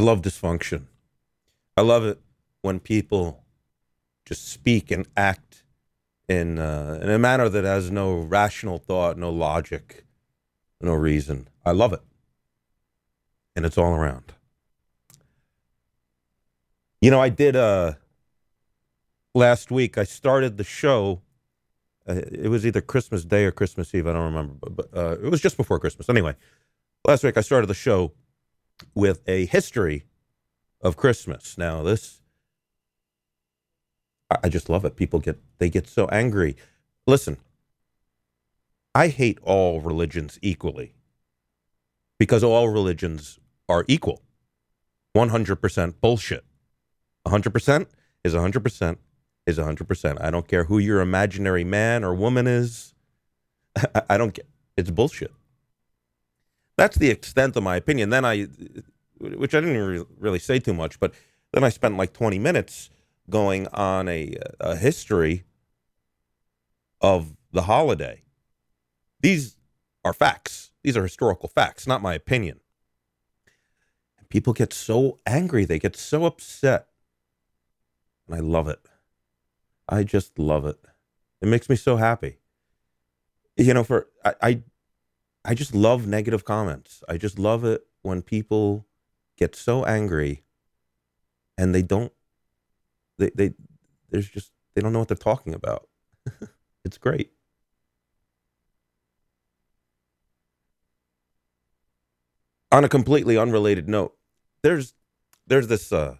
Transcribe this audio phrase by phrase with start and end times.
[0.00, 0.86] love dysfunction.
[1.76, 2.20] I love it
[2.62, 3.44] when people
[4.26, 5.64] just speak and act
[6.28, 10.04] in uh, in a manner that has no rational thought, no logic,
[10.80, 11.48] no reason.
[11.64, 12.02] I love it,
[13.56, 14.32] and it's all around.
[17.00, 17.94] You know, I did uh
[19.34, 19.98] last week.
[19.98, 21.22] I started the show.
[22.08, 24.06] Uh, it was either Christmas Day or Christmas Eve.
[24.06, 26.08] I don't remember, but, but uh, it was just before Christmas.
[26.08, 26.34] Anyway,
[27.04, 28.12] last week I started the show
[28.94, 30.04] with a history
[30.80, 31.56] of Christmas.
[31.58, 32.20] Now this,
[34.42, 34.96] I, just love it.
[34.96, 36.56] People get they get so angry.
[37.06, 37.36] Listen,
[38.94, 40.94] I hate all religions equally
[42.18, 44.22] because all religions are equal.
[45.16, 46.44] 100% bullshit.
[47.26, 47.86] 100%
[48.24, 48.96] is 100%
[49.46, 50.20] is 100%.
[50.20, 52.94] I don't care who your imaginary man or woman is.
[54.08, 55.32] I don't get it's bullshit.
[56.76, 58.10] That's the extent of my opinion.
[58.10, 58.48] Then I
[59.18, 61.12] which I didn't really say too much, but
[61.52, 62.88] then I spent like 20 minutes
[63.28, 65.44] going on a, a history
[67.02, 68.22] of the holiday.
[69.20, 69.56] These
[70.04, 70.70] are facts.
[70.82, 72.60] These are historical facts, not my opinion.
[74.30, 76.86] People get so angry, they get so upset
[78.30, 78.80] and I love it.
[79.88, 80.78] I just love it.
[81.42, 82.38] It makes me so happy.
[83.56, 84.62] You know, for I, I,
[85.44, 87.02] I just love negative comments.
[87.08, 88.86] I just love it when people
[89.36, 90.44] get so angry
[91.56, 92.12] and they don't
[93.18, 93.52] they they
[94.10, 95.88] there's just they don't know what they're talking about.
[96.84, 97.32] it's great.
[102.72, 104.16] On a completely unrelated note,
[104.62, 104.94] there's
[105.46, 106.16] there's this uh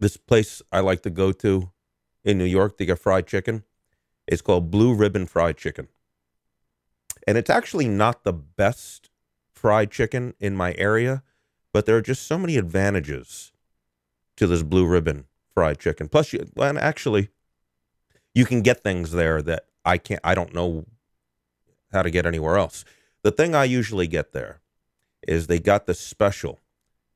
[0.00, 1.70] this place I like to go to
[2.24, 3.64] in New York to get fried chicken.
[4.26, 5.88] It's called Blue Ribbon Fried Chicken.
[7.26, 9.10] And it's actually not the best
[9.54, 11.22] fried chicken in my area,
[11.72, 13.52] but there are just so many advantages
[14.36, 16.08] to this Blue Ribbon fried chicken.
[16.08, 17.28] Plus, you, well, actually,
[18.34, 20.86] you can get things there that I can't, I don't know
[21.92, 22.84] how to get anywhere else.
[23.22, 24.60] The thing I usually get there
[25.26, 26.58] is they got this special.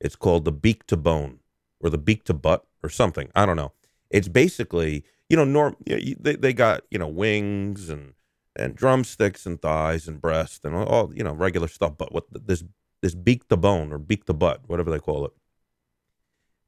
[0.00, 1.40] It's called the beak to bone
[1.80, 3.30] or the beak to butt or something.
[3.34, 3.72] I don't know.
[4.10, 5.76] It's basically, you know, norm.
[5.84, 8.14] They they got you know wings and
[8.56, 11.96] and drumsticks and thighs and breast and all you know regular stuff.
[11.96, 12.64] But what this
[13.02, 15.32] this beak to bone or beak to butt, whatever they call it,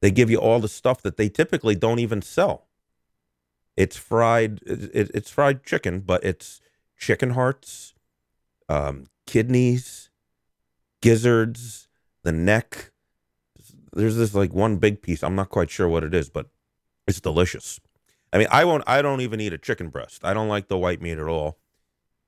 [0.01, 2.67] they give you all the stuff that they typically don't even sell.
[3.75, 4.61] It's fried.
[4.65, 6.61] It, it's fried chicken, but it's
[6.97, 7.93] chicken hearts,
[8.67, 10.09] um, kidneys,
[11.01, 11.87] gizzards,
[12.23, 12.91] the neck,
[13.93, 15.23] there's this like one big piece.
[15.23, 16.47] I'm not quite sure what it is, but
[17.07, 17.79] it's delicious.
[18.31, 18.83] I mean, I won't.
[18.85, 20.23] I don't even eat a chicken breast.
[20.23, 21.57] I don't like the white meat at all.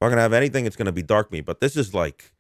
[0.02, 1.46] If I'm gonna have anything, it's gonna be dark meat.
[1.46, 2.34] But this is like,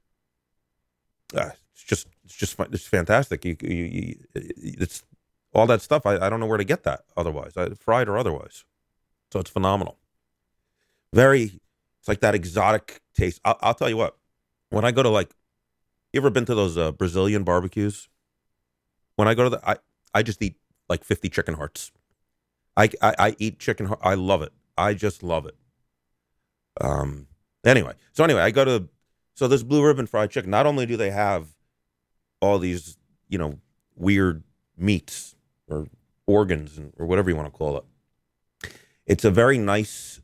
[1.36, 3.46] uh, it's just, it's just, it's fantastic.
[3.46, 5.04] You, you, you, it's
[5.54, 6.08] all that stuff.
[6.08, 8.66] I, I don't know where to get that otherwise, I, fried or otherwise.
[9.32, 10.00] So it's phenomenal.
[11.14, 11.60] Very,
[12.00, 13.40] it's like that exotic taste.
[13.46, 14.18] I'll, I'll tell you what.
[14.72, 15.30] When I go to like,
[16.14, 18.10] you ever been to those uh, Brazilian barbecues?
[19.18, 19.76] When I go to the, I,
[20.16, 20.56] I just eat
[20.90, 21.92] like 50 chicken hearts.
[22.76, 24.00] I, I, I eat chicken heart.
[24.02, 24.52] I love it.
[24.80, 25.56] I just love it.
[26.80, 27.28] Um,
[27.66, 28.88] anyway, so anyway, I go to,
[29.36, 31.48] so this blue ribbon fried chicken, not only do they have
[32.42, 32.98] all these,
[33.30, 33.60] you know,
[33.96, 34.44] weird
[34.78, 35.36] meats
[35.68, 35.88] or
[36.26, 37.84] organs or whatever you want to call it,
[39.06, 40.22] it's a very nice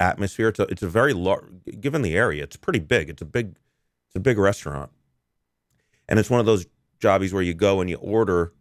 [0.00, 0.48] atmosphere.
[0.48, 1.44] It's a, it's a very large,
[1.80, 3.08] given the area, it's pretty big.
[3.08, 3.56] It's a big,
[4.06, 4.90] it's a big restaurant.
[6.08, 6.66] And it's one of those
[7.00, 8.52] jobbies where you go and you order,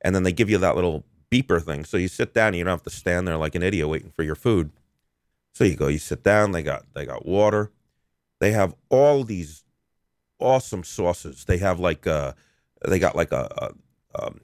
[0.00, 1.84] and then they give you that little beeper thing.
[1.84, 4.12] So you sit down, and you don't have to stand there like an idiot waiting
[4.14, 4.70] for your food.
[5.54, 6.52] So you go, you sit down.
[6.52, 7.70] They got they got water.
[8.40, 9.64] They have all these
[10.38, 11.44] awesome sauces.
[11.44, 12.32] They have like uh
[12.86, 13.72] they got like a,
[14.14, 14.40] a um,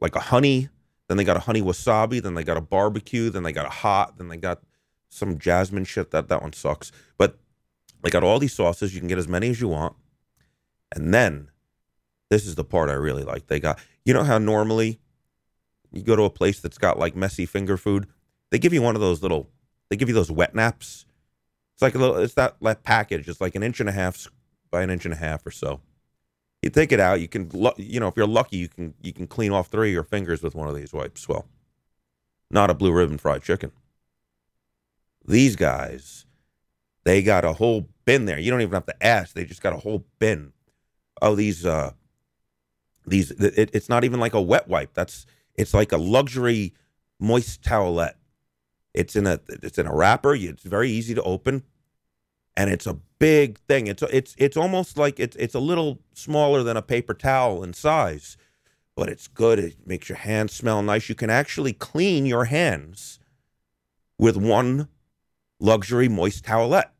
[0.00, 0.68] like a honey.
[1.08, 2.22] Then they got a honey wasabi.
[2.22, 3.30] Then they got a barbecue.
[3.30, 4.18] Then they got a hot.
[4.18, 4.62] Then they got
[5.08, 6.10] some jasmine shit.
[6.10, 6.92] That that one sucks.
[7.16, 7.38] But
[8.02, 8.94] they got all these sauces.
[8.94, 9.96] You can get as many as you want.
[10.94, 11.50] And then
[12.30, 13.46] this is the part I really like.
[13.46, 15.00] They got, you know how normally
[15.92, 18.06] you go to a place that's got like messy finger food?
[18.50, 19.48] They give you one of those little,
[19.88, 21.06] they give you those wet naps.
[21.74, 23.28] It's like a little, it's that, package.
[23.28, 24.28] It's like an inch and a half
[24.70, 25.80] by an inch and a half or so.
[26.62, 27.20] You take it out.
[27.20, 29.94] You can, you know, if you're lucky, you can you can clean off three of
[29.94, 31.28] your fingers with one of these wipes.
[31.28, 31.46] Well,
[32.50, 33.70] not a blue ribbon fried chicken.
[35.24, 36.26] These guys,
[37.04, 38.40] they got a whole bin there.
[38.40, 39.34] You don't even have to ask.
[39.34, 40.52] They just got a whole bin.
[41.22, 41.92] Oh, these uh,
[43.06, 46.74] these it, it's not even like a wet wipe that's it's like a luxury
[47.20, 48.14] moist towelette
[48.94, 51.62] it's in a it's in a wrapper it's very easy to open
[52.56, 56.62] and it's a big thing it's it's it's almost like it's it's a little smaller
[56.62, 58.36] than a paper towel in size
[58.98, 59.60] but it's good.
[59.60, 61.08] It makes your hands smell nice.
[61.08, 63.20] You can actually clean your hands
[64.18, 64.88] with one
[65.60, 66.90] luxury moist towelette.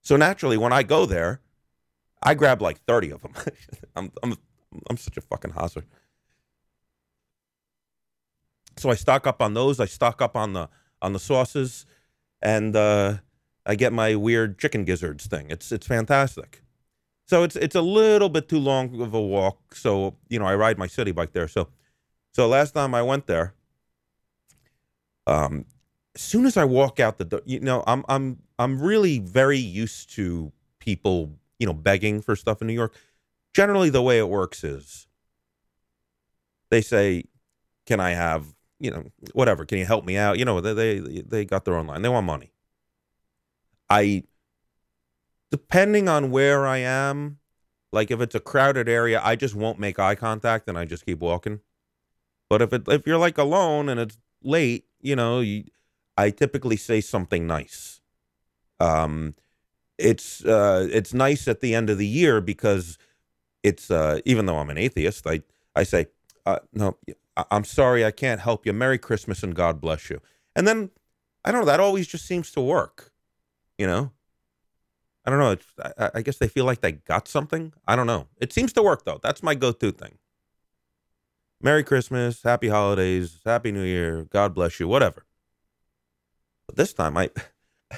[0.00, 1.42] So naturally, when I go there,
[2.22, 3.34] I grab like 30 of them.
[3.96, 4.38] I'm, I'm,
[4.88, 5.82] I'm such a fucking hosser.
[8.76, 9.80] So I stock up on those.
[9.80, 10.68] I stock up on the
[11.00, 11.86] on the sauces,
[12.42, 13.18] and uh,
[13.66, 15.46] I get my weird chicken gizzards thing.
[15.50, 16.62] It's it's fantastic.
[17.26, 19.74] So it's it's a little bit too long of a walk.
[19.74, 21.48] So you know I ride my Citi Bike there.
[21.48, 21.68] So
[22.32, 23.54] so last time I went there,
[25.26, 25.66] um,
[26.14, 29.58] as soon as I walk out the door, you know I'm I'm I'm really very
[29.58, 32.94] used to people you know begging for stuff in New York.
[33.54, 35.06] Generally, the way it works is
[36.70, 37.24] they say,
[37.86, 39.64] "Can I have you know, whatever.
[39.64, 40.38] Can you help me out?
[40.38, 42.02] You know, they they they got their own line.
[42.02, 42.52] They want money.
[43.88, 44.24] I,
[45.50, 47.38] depending on where I am,
[47.92, 51.06] like if it's a crowded area, I just won't make eye contact and I just
[51.06, 51.60] keep walking.
[52.50, 55.64] But if it if you're like alone and it's late, you know, you,
[56.18, 58.00] I typically say something nice.
[58.80, 59.34] Um,
[59.96, 62.98] it's uh, it's nice at the end of the year because
[63.62, 65.40] it's uh, even though I'm an atheist, I
[65.74, 66.08] I say
[66.44, 66.98] uh, no,
[67.36, 68.72] I'm sorry, I can't help you.
[68.72, 70.20] Merry Christmas and God bless you.
[70.54, 70.90] And then,
[71.44, 73.12] I don't know, that always just seems to work,
[73.76, 74.12] you know?
[75.26, 75.56] I don't know.
[75.98, 77.72] I, I, guess they feel like they got something.
[77.88, 78.28] I don't know.
[78.40, 79.18] It seems to work, though.
[79.22, 80.18] That's my go to thing.
[81.62, 85.24] Merry Christmas, Happy Holidays, Happy New Year, God bless you, whatever.
[86.66, 87.30] But this time, I.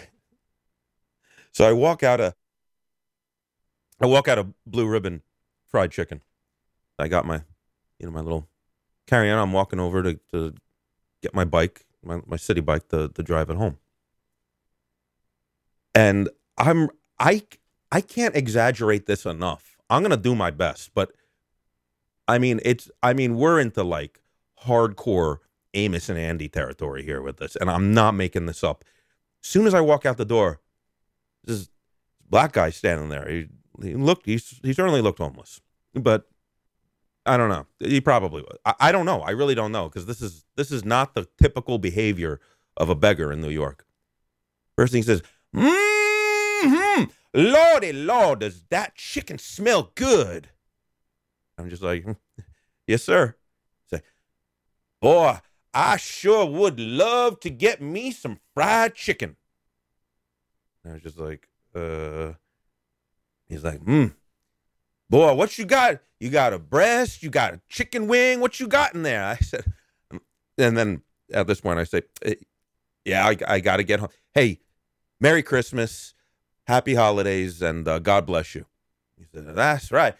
[1.52, 2.34] so I walk out a.
[4.00, 5.22] I walk out a blue ribbon
[5.66, 6.22] fried chicken.
[6.98, 7.42] I got my,
[7.98, 8.48] you know, my little
[9.06, 9.38] carry on.
[9.38, 10.54] I'm walking over to, to
[11.22, 13.78] get my bike, my, my Citi Bike, to, drive it home.
[15.94, 17.42] And I'm I
[17.90, 19.76] I can't exaggerate this enough.
[19.88, 21.12] I'm gonna do my best, but
[22.28, 24.20] I mean it's I mean we're into like
[24.64, 25.38] hardcore
[25.74, 28.84] Amos and Andy territory here with this, and I'm not making this up.
[29.42, 30.60] As soon as I walk out the door,
[31.44, 31.68] this
[32.28, 33.28] black guy standing there.
[33.28, 33.46] He,
[33.82, 34.26] he looked.
[34.26, 35.60] He he certainly looked homeless,
[35.94, 36.28] but
[37.26, 37.66] I don't know.
[37.80, 38.56] He probably was.
[38.64, 39.20] I, I don't know.
[39.20, 42.40] I really don't know because this is this is not the typical behavior
[42.76, 43.86] of a beggar in New York.
[44.76, 45.22] First thing he says,
[45.54, 50.50] mm-hmm, Lordy Lord, does that chicken smell good?
[51.58, 52.04] I'm just like,
[52.86, 53.36] yes, sir.
[53.90, 54.02] Say,
[55.00, 55.38] boy,
[55.72, 59.36] I sure would love to get me some fried chicken.
[60.84, 62.32] And I was just like, uh,
[63.48, 64.06] he's like, hmm,
[65.08, 66.00] boy, what you got?
[66.20, 68.40] You got a breast, you got a chicken wing.
[68.40, 69.24] What you got in there?
[69.24, 69.64] I said,
[70.58, 71.02] and then
[71.32, 72.02] at this point, I say,
[73.04, 74.08] yeah, I, I got to get home.
[74.32, 74.60] Hey,
[75.20, 76.14] Merry Christmas,
[76.66, 78.66] Happy Holidays, and uh, God bless you.
[79.18, 80.14] He said, that's right.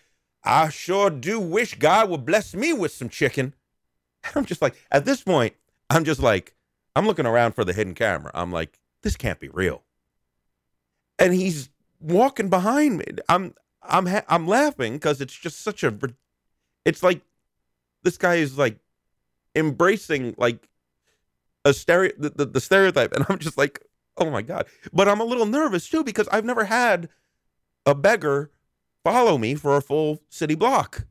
[0.45, 3.55] I sure do wish God would bless me with some chicken.
[4.35, 5.55] I'm just like, at this point,
[5.91, 6.55] I'm just like,
[6.95, 8.31] I'm looking around for the hidden camera.
[8.35, 9.83] I'm like, this can't be real.
[11.19, 11.69] And he's
[12.01, 13.05] walking behind me.
[13.29, 13.55] I'm
[13.89, 15.97] I'm ha- I'm laughing because it's just such a.
[16.85, 17.23] It's like
[18.03, 18.79] this guy is like
[19.55, 20.69] embracing like
[21.65, 23.83] a stereo the, the, the stereotype, and I'm just like,
[24.17, 24.67] oh my god.
[24.93, 27.09] But I'm a little nervous too because I've never had
[27.85, 28.51] a beggar
[29.05, 31.07] follow me for a full city block.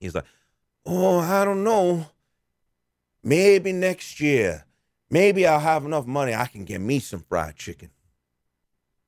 [0.00, 0.24] He's like,
[0.84, 2.10] oh, I don't know.
[3.22, 4.66] Maybe next year.
[5.10, 7.90] Maybe I'll have enough money I can get me some fried chicken.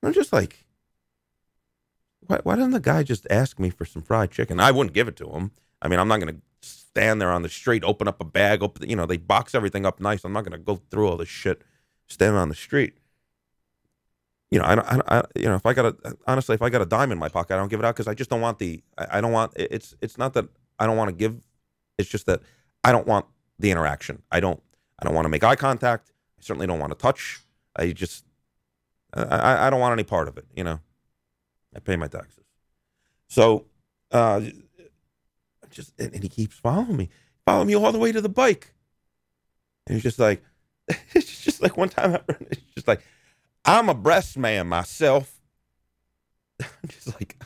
[0.03, 0.65] I'm just like,
[2.26, 4.61] why, why doesn't the guy just ask me for some fried chicken?
[4.61, 5.52] I wouldn't give it to him.
[5.83, 8.62] I mean, I'm not going to stand there on the street, open up a bag,
[8.62, 10.25] open, you know, they box everything up nice.
[10.25, 11.62] I'm not going to go through all this shit
[12.06, 12.95] standing on the street.
[14.50, 16.71] You know, I don't, I, I, you know, if I got a, honestly, if I
[16.71, 18.40] got a dime in my pocket, I don't give it out because I just don't
[18.40, 20.47] want the, I, I don't want, it's, it's not that
[20.78, 21.37] I don't want to give,
[21.99, 22.40] it's just that
[22.85, 23.26] I don't want
[23.59, 24.23] the interaction.
[24.30, 24.62] I don't,
[25.00, 26.12] I don't want to make eye contact.
[26.38, 27.40] I certainly don't want to touch.
[27.75, 28.25] I just,
[29.12, 30.80] I, I don't want any part of it, you know.
[31.76, 32.45] I pay my taxes.
[33.28, 33.66] So,
[34.11, 34.40] uh,
[35.71, 37.11] just and, and he keeps following me,
[37.45, 38.73] following me all the way to the bike.
[39.87, 40.42] And he's just like,
[41.14, 43.02] it's just like one time, I, it's just like,
[43.64, 45.40] I'm a breast man myself.
[46.61, 47.37] I'm just like,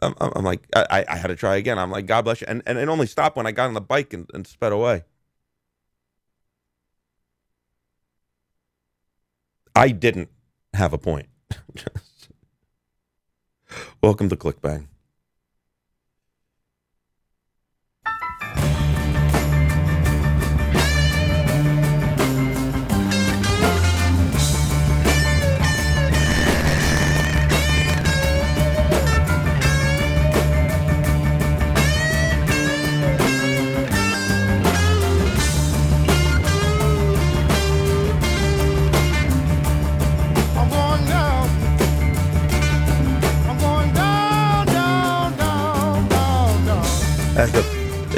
[0.00, 1.78] I'm, I'm like, I, I had to try again.
[1.78, 2.46] I'm like, God bless you.
[2.48, 5.04] And, and it only stopped when I got on the bike and, and sped away.
[9.76, 10.30] I didn't
[10.74, 11.28] have a point.
[14.00, 14.86] Welcome to ClickBang.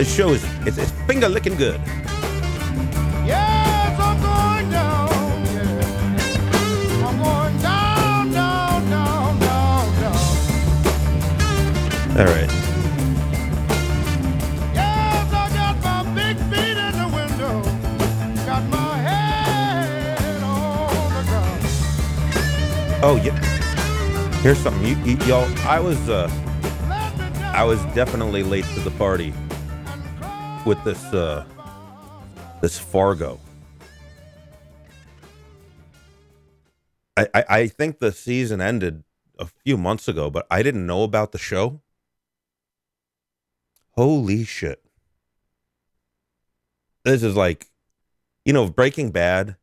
[0.01, 1.79] This show is it's, it's finger licking good.
[3.27, 5.09] Yes, I'm going down.
[5.53, 7.05] Yeah.
[7.07, 10.21] I'm going down, down, down, down, down.
[12.17, 12.51] All right.
[14.73, 17.55] Yes, I got my big feet in the window.
[18.47, 21.61] Got my head on the ground.
[23.03, 23.37] Oh yeah.
[24.41, 24.83] Here's something.
[24.83, 25.47] You, you y'all.
[25.69, 26.31] I was uh,
[26.89, 29.35] Let me down I was definitely late to the party
[30.67, 31.45] with this uh,
[32.61, 33.41] this Fargo.
[37.17, 39.05] I, I I think the season ended
[39.39, 41.81] a few months ago, but I didn't know about the show.
[43.93, 44.85] Holy shit.
[47.05, 47.71] This is like,
[48.45, 49.57] you know, Breaking Bad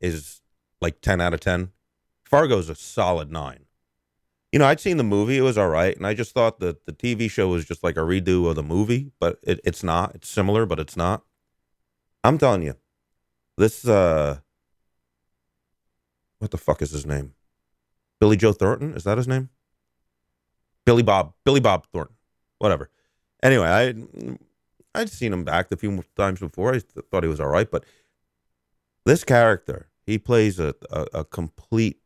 [0.00, 0.42] is
[0.80, 1.72] like 10 out of 10.
[2.24, 3.63] Fargo's a solid 9.
[4.54, 6.86] You know, I'd seen the movie, it was all right, and I just thought that
[6.86, 10.14] the TV show was just like a redo of the movie, but it, it's not.
[10.14, 11.24] It's similar, but it's not.
[12.22, 12.76] I'm telling you,
[13.58, 14.38] this uh
[16.38, 17.34] what the fuck is his name?
[18.20, 18.94] Billy Joe Thornton?
[18.94, 19.48] Is that his name?
[20.86, 21.32] Billy Bob.
[21.44, 22.14] Billy Bob Thornton.
[22.60, 22.90] Whatever.
[23.42, 23.92] Anyway, I
[24.94, 26.68] I'd seen him act a few times before.
[26.68, 27.84] I th- thought he was all right, but
[29.04, 31.98] this character, he plays a, a, a complete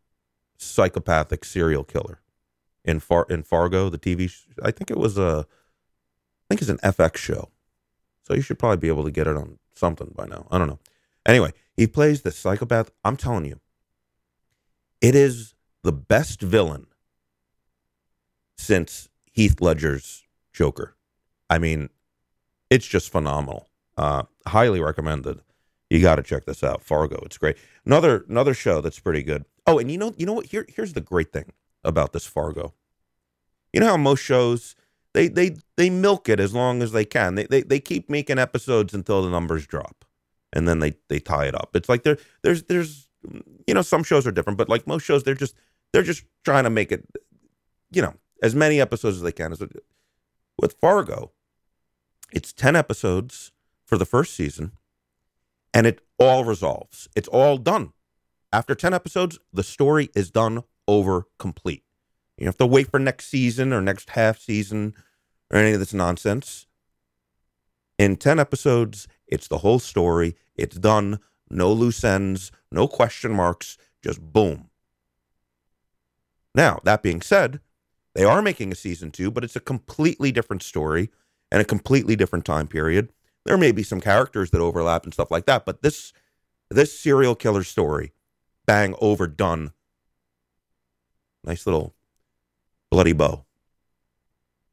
[0.56, 2.22] psychopathic serial killer
[2.88, 4.30] in Far in Fargo, the TV.
[4.30, 7.50] Sh- I think it was a, I think it's an FX show,
[8.26, 10.46] so you should probably be able to get it on something by now.
[10.50, 10.78] I don't know.
[11.26, 12.90] Anyway, he plays the psychopath.
[13.04, 13.60] I'm telling you,
[15.02, 15.54] it is
[15.84, 16.86] the best villain
[18.56, 20.96] since Heath Ledger's Joker.
[21.50, 21.90] I mean,
[22.70, 23.68] it's just phenomenal.
[23.98, 25.42] Uh, highly recommended.
[25.90, 27.20] You got to check this out, Fargo.
[27.24, 27.56] It's great.
[27.84, 29.44] Another another show that's pretty good.
[29.66, 30.46] Oh, and you know you know what?
[30.46, 31.52] Here here's the great thing
[31.84, 32.74] about this Fargo.
[33.72, 34.74] You know how most shows
[35.14, 37.34] they they they milk it as long as they can.
[37.34, 40.04] They they they keep making episodes until the numbers drop,
[40.52, 41.70] and then they they tie it up.
[41.74, 43.08] It's like there there's there's
[43.66, 45.54] you know some shows are different, but like most shows, they're just
[45.92, 47.06] they're just trying to make it
[47.90, 49.52] you know as many episodes as they can.
[49.52, 49.62] As
[50.58, 51.32] with Fargo,
[52.32, 53.52] it's ten episodes
[53.86, 54.72] for the first season,
[55.72, 57.08] and it all resolves.
[57.16, 57.92] It's all done.
[58.52, 61.84] After 10 episodes, the story is done over complete.
[62.38, 64.94] You have to wait for next season or next half season
[65.50, 66.66] or any of this nonsense.
[67.98, 70.36] In 10 episodes, it's the whole story.
[70.54, 71.18] It's done.
[71.50, 74.68] No loose ends, no question marks, just boom.
[76.54, 77.60] Now, that being said,
[78.14, 81.10] they are making a season two, but it's a completely different story
[81.50, 83.12] and a completely different time period.
[83.44, 86.12] There may be some characters that overlap and stuff like that, but this
[86.70, 88.12] this serial killer story,
[88.66, 89.72] bang, overdone.
[91.42, 91.94] Nice little
[92.90, 93.44] bloody bow.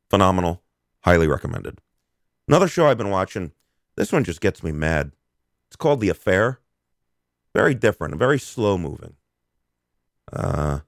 [0.09, 0.61] Phenomenal.
[1.01, 1.79] Highly recommended.
[2.47, 3.51] Another show I've been watching.
[3.95, 5.11] This one just gets me mad.
[5.67, 6.59] It's called The Affair.
[7.53, 9.15] Very different, very slow moving.
[10.31, 10.79] Uh,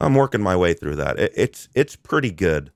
[0.00, 1.18] I'm working my way through that.
[1.18, 2.72] It, it's it's pretty good.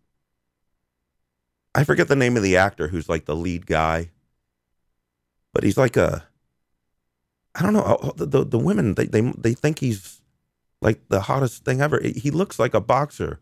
[1.74, 4.10] I forget the name of the actor who's like the lead guy,
[5.52, 6.28] but he's like a.
[7.56, 7.82] I don't know.
[7.82, 10.20] uh, The the, the women they, they they think he's
[10.80, 12.00] like the hottest thing ever.
[12.00, 13.40] He looks like a boxer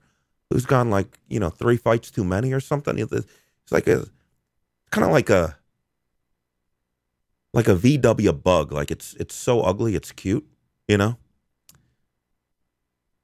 [0.53, 2.99] who's gone like you know three fights too many or something.
[2.99, 3.27] It's
[3.71, 4.07] like a
[4.91, 5.57] kind of like a
[7.55, 8.73] like a VW bug.
[8.73, 10.47] Like it's it's so ugly, it's cute,
[10.89, 11.17] you know.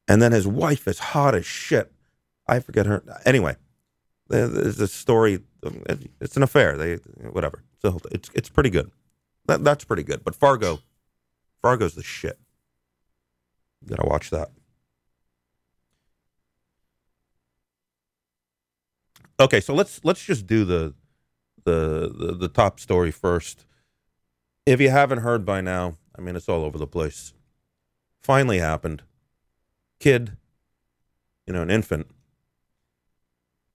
[0.06, 1.92] And then his wife is hot as shit.
[2.47, 3.02] I forget her.
[3.26, 3.56] Anyway,
[4.28, 5.40] there- there's a story.
[6.20, 6.76] It's an affair.
[6.76, 6.94] They
[7.30, 7.62] whatever.
[7.82, 8.90] So it's it's pretty good.
[9.47, 10.25] That that's pretty good.
[10.25, 10.80] But Fargo,
[11.61, 12.38] Fargo's the shit.
[13.82, 14.50] You gotta watch that.
[19.40, 20.95] Okay, so let's let's just do the
[21.64, 23.66] the the, the top story first.
[24.66, 27.35] If you haven't heard by now, I mean it's all over the place.
[28.21, 29.02] Finally happened.
[30.00, 30.37] Kid,
[31.47, 32.09] you know, an infant,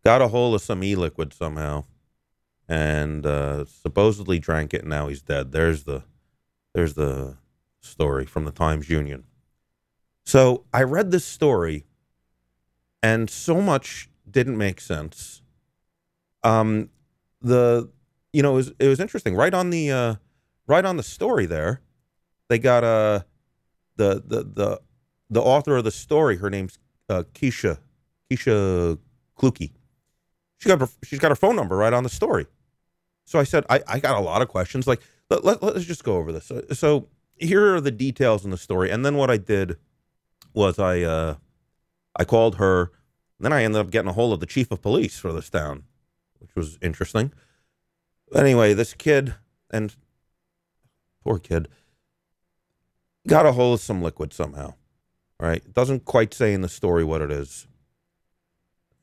[0.04, 1.84] got a hold of some e-liquid somehow,
[2.68, 4.82] and uh, supposedly drank it.
[4.82, 5.52] And now he's dead.
[5.54, 6.04] There's the
[6.74, 7.38] there's the
[7.80, 9.24] story from the Times Union.
[10.26, 11.86] So I read this story,
[13.02, 15.43] and so much didn't make sense.
[16.44, 16.90] Um,
[17.42, 17.90] the
[18.32, 19.36] you know it was it was interesting.
[19.36, 20.16] Right on the uh,
[20.68, 21.82] right on the story there,
[22.50, 23.22] they got uh
[23.96, 24.82] the the the
[25.30, 26.38] the author of the story.
[26.38, 27.80] Her name's uh, Keisha
[28.32, 29.00] Keisha.
[30.58, 32.46] She got her, she's got her phone number right on the story.
[33.26, 34.88] So I said I, I got a lot of questions.
[34.88, 36.46] Like let, let, let's just go over this.
[36.46, 37.08] So, so
[37.38, 39.78] here are the details in the story, and then what I did
[40.54, 41.36] was I uh,
[42.16, 42.92] I called her.
[43.40, 45.84] Then I ended up getting a hold of the chief of police for this town,
[46.44, 47.34] which was interesting.
[48.36, 49.34] Anyway, this kid
[49.72, 49.96] and
[51.24, 51.68] poor kid
[53.28, 54.76] got a hold of some liquid somehow.
[55.40, 55.64] Right?
[55.66, 57.68] It doesn't quite say in the story what it is.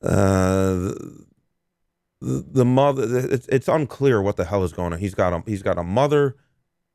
[0.01, 0.93] Uh,
[2.21, 3.03] the, the mother.
[3.31, 4.99] It's it's unclear what the hell is going on.
[4.99, 6.35] He's got a he's got a mother,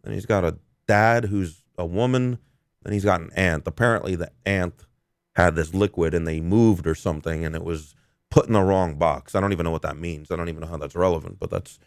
[0.04, 2.38] and he's got a dad who's a woman,
[2.84, 3.64] and he's got an aunt.
[3.66, 4.86] Apparently, the aunt
[5.34, 7.94] had this liquid, and they moved or something, and it was
[8.36, 9.34] put in the wrong box.
[9.34, 10.30] I don't even know what that means.
[10.30, 11.78] I don't even know how that's relevant, but that's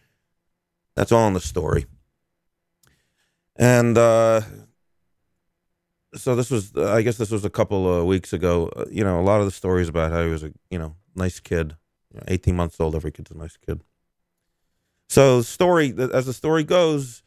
[0.95, 1.85] that's all in the story.
[3.55, 4.41] And uh,
[6.15, 8.71] so this was, I guess, this was a couple of weeks ago.
[8.75, 10.95] Uh, you know, a lot of the stories about how he was a you know
[11.15, 11.75] nice kid,
[12.27, 12.95] eighteen months old.
[12.95, 13.83] Every kid's a nice kid.
[15.07, 17.21] So story, as the story goes,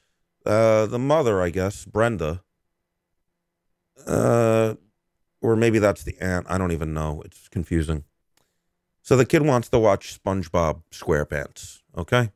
[0.45, 2.43] uh, the mother, I guess, Brenda,
[4.05, 4.75] uh,
[5.41, 6.47] or maybe that's the aunt.
[6.49, 7.23] I don't even know.
[7.25, 8.02] It's confusing.
[9.02, 11.80] So the kid wants to watch SpongeBob SquarePants.
[11.97, 12.30] Okay.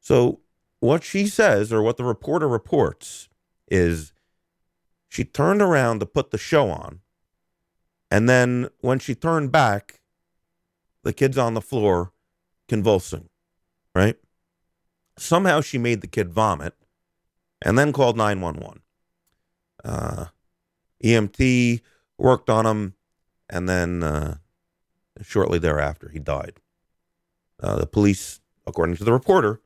[0.00, 0.40] So
[0.80, 3.28] what she says, or what the reporter reports,
[3.68, 4.12] is
[5.08, 7.00] she turned around to put the show on.
[8.10, 10.00] And then when she turned back,
[11.02, 12.12] the kid's on the floor
[12.68, 13.28] convulsing,
[13.94, 14.16] right?
[15.18, 16.74] Somehow she made the kid vomit
[17.62, 18.82] and then called 911.
[19.84, 20.26] Uh,
[21.02, 21.80] EMT
[22.18, 22.94] worked on him,
[23.48, 24.36] and then uh,
[25.22, 26.60] shortly thereafter, he died.
[27.60, 29.60] Uh, the police, according to the reporter,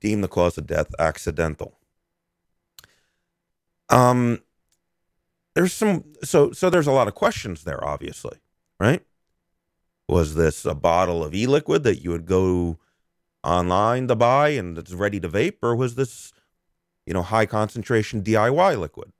[0.00, 1.78] deemed the cause of death accidental.
[3.88, 4.40] Um,
[5.54, 8.38] there's some so so there's a lot of questions there, obviously,
[8.80, 9.02] right?
[10.08, 12.78] Was this a bottle of e-liquid that you would go
[13.42, 16.32] online to buy and it's ready to vape, or was this,
[17.06, 19.12] you know, high concentration DIY liquid?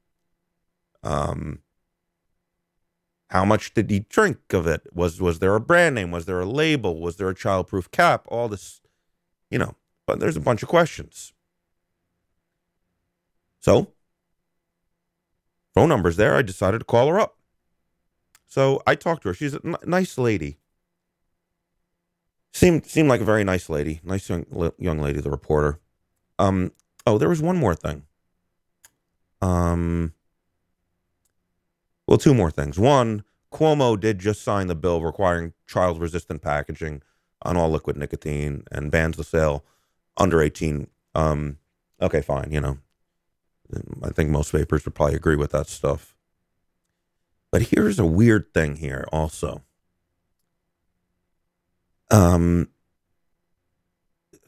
[1.03, 1.61] Um,
[3.35, 4.83] how much did he drink of it?
[4.95, 6.13] Was was there a brand name?
[6.13, 7.01] Was there a label?
[7.01, 8.25] Was there a childproof cap?
[8.29, 8.81] All this,
[9.51, 9.75] you know,
[10.07, 11.33] but there's a bunch of questions.
[13.61, 13.89] So,
[15.75, 16.37] phone number's there.
[16.37, 17.37] I decided to call her up.
[18.47, 19.35] So I talked to her.
[19.35, 20.59] She's a n- nice lady.
[22.53, 24.47] Seemed seemed like a very nice lady, nice young
[24.79, 25.21] young lady.
[25.21, 25.81] The reporter.
[26.39, 26.71] Um.
[27.05, 28.05] Oh, there was one more thing.
[29.43, 30.13] Um.
[32.07, 32.79] Well, two more things.
[32.79, 37.03] One, Cuomo did just sign the bill requiring child resistant packaging
[37.43, 39.65] on all liquid nicotine and bans the sale
[40.17, 40.89] under 18.
[41.15, 41.59] Um,
[42.01, 42.51] okay, fine.
[42.51, 42.79] You know,
[44.03, 46.15] I think most vapers would probably agree with that stuff.
[47.51, 49.63] But here's a weird thing here also.
[52.11, 52.69] Um,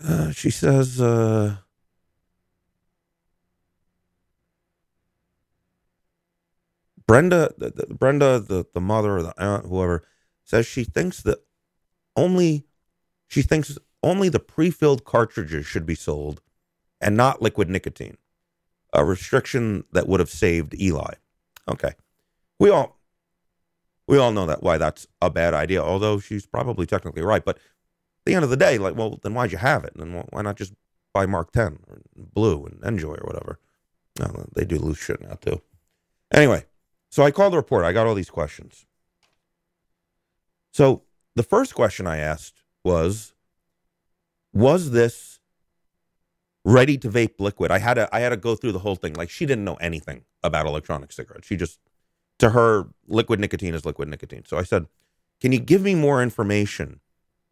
[0.03, 1.57] uh, she says, uh,
[7.07, 10.03] Brenda, the, the, Brenda, the, the mother or the aunt, whoever,
[10.45, 11.39] says she thinks that
[12.17, 12.67] only
[13.29, 16.41] she thinks only the pre-filled cartridges should be sold
[17.01, 18.17] and not liquid nicotine.
[18.93, 21.15] A restriction that would have saved Eli.
[21.69, 21.93] Okay.
[22.59, 22.97] We all
[24.07, 27.45] we all know that why that's a bad idea, although she's probably technically right.
[27.45, 27.63] But at
[28.25, 29.95] the end of the day, like, well, then why'd you have it?
[29.97, 30.73] And why not just
[31.13, 33.59] buy MarkTen or blu and NJOY or whatever?
[34.19, 35.61] No, they do loose shit now too.
[36.33, 36.65] Anyway,
[37.17, 37.87] so I called the reporter.
[37.87, 38.85] I got all these questions.
[40.71, 43.33] So the first question I asked was,
[44.53, 45.41] was this
[46.63, 47.71] ready to vape liquid?
[47.71, 49.15] I had to I had to go through the whole thing.
[49.15, 51.47] Like she didn't know anything about electronic cigarettes.
[51.47, 51.81] She just
[52.39, 54.45] to her liquid nicotine is liquid nicotine.
[54.45, 54.85] So I said,
[55.41, 57.01] "Can you give me more information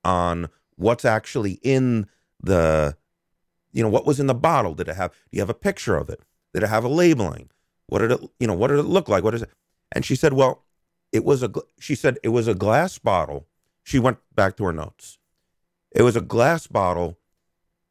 [0.04, 2.06] on what's actually in
[2.38, 2.98] the
[3.72, 4.74] you know, what was in the bottle?
[4.74, 6.20] Did it have do you have a picture of it?
[6.52, 7.48] Did it have a labeling?
[7.86, 9.24] What did it, you know, what did it look like?
[9.24, 9.50] What is it?
[9.92, 10.64] And she said, well,
[11.12, 13.46] it was a, she said it was a glass bottle.
[13.82, 15.18] She went back to her notes.
[15.94, 17.18] It was a glass bottle,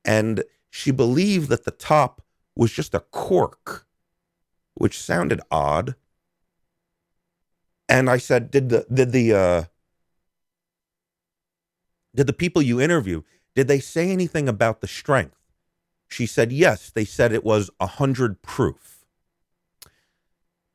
[0.03, 2.21] and she believed that the top
[2.55, 3.87] was just a cork,
[4.73, 5.95] which sounded odd.
[7.87, 9.63] And I said, did the, did the, uh,
[12.15, 13.21] did the people you interview,
[13.55, 15.37] did they say anything about the strength?
[16.09, 18.92] She said, yes, they said it was a hundred proof.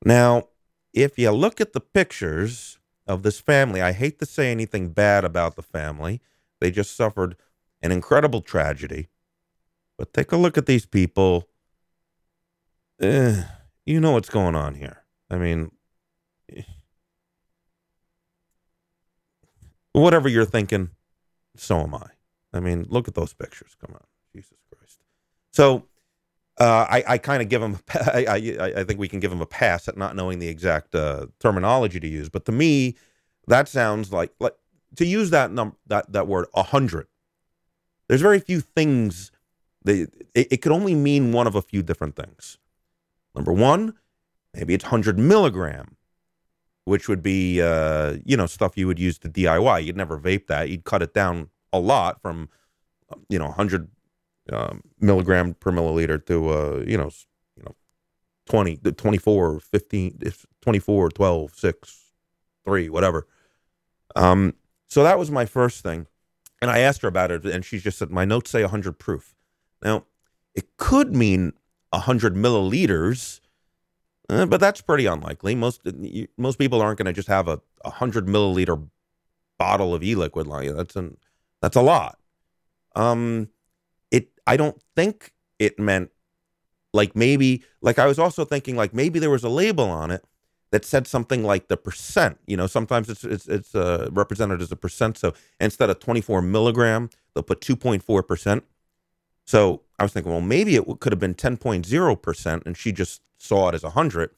[0.05, 0.49] Now,
[0.93, 5.25] if you look at the pictures of this family, I hate to say anything bad
[5.25, 6.21] about the family.
[6.61, 7.37] They just suffered
[7.83, 9.09] an incredible tragedy.
[9.97, 11.49] But take a look at these people.
[13.01, 13.43] Eh,
[13.85, 15.05] you know what's going on here.
[15.31, 15.71] I mean,
[19.93, 20.91] whatever you're thinking,
[21.57, 22.07] so am I.
[22.53, 23.77] I mean, look at those pictures.
[23.81, 25.01] Come on, Jesus Christ.
[25.53, 25.88] So
[26.59, 29.41] uh, I, I kind of give him, I, I, I think we can give him
[29.41, 32.29] a pass at not knowing the exact uh, terminology to use.
[32.29, 32.97] But to me,
[33.47, 34.55] that sounds like, like
[34.97, 37.07] to use that num that, that word, a hundred.
[38.09, 39.31] There's very few things
[39.85, 40.01] they,
[40.35, 42.59] it, it could only mean one of a few different things.
[43.35, 43.95] Number one,
[44.55, 45.97] maybe it's 100 milligram,
[46.85, 49.85] which would be, uh, you know, stuff you would use to DIY.
[49.85, 50.69] You'd never vape that.
[50.69, 52.49] You'd cut it down a lot from,
[53.29, 53.89] you know, 100
[54.53, 57.11] um, milligram per milliliter to, uh, you know,
[57.57, 57.75] you know,
[58.47, 60.19] 20, 24, 15,
[60.61, 62.01] 24, 12, 6,
[62.65, 63.27] 3, whatever.
[64.17, 64.55] Um,
[64.89, 66.07] so that was my first thing.
[66.61, 69.35] And I asked her about it, and she just said, My notes say 100 proof.
[69.83, 70.05] Now,
[70.55, 71.53] it could mean
[71.91, 73.41] 100 milliliters,
[74.29, 75.55] uh, but that's pretty unlikely.
[75.55, 75.83] Most
[76.37, 78.89] most people aren't going to just have a 100 milliliter
[79.59, 81.17] bottle of e-liquid that's an
[81.63, 82.19] that's a lot.
[82.95, 83.49] Um,
[84.49, 86.11] I don't think it meant
[86.95, 90.25] like maybe like I was also thinking like maybe there was a label on it
[90.71, 92.39] that said something like the percent.
[92.47, 95.19] You know, sometimes it's it's it's uh, represented as a percent.
[95.19, 98.65] So instead of 24 milligram, they'll put 2.4 percent.
[99.45, 103.21] So I was thinking, well, maybe it could have been 10.0 percent, and she just
[103.39, 104.31] saw it as 100.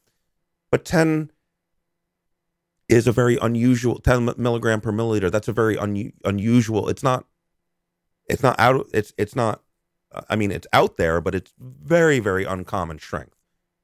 [0.71, 1.31] But 10
[2.89, 5.31] is a very unusual 10 milligram per milliliter.
[5.31, 6.89] That's a very un, unusual.
[6.89, 7.27] It's not.
[8.29, 8.87] It's not out.
[8.93, 9.63] It's it's not.
[10.29, 13.37] I mean, it's out there, but it's very very uncommon strength.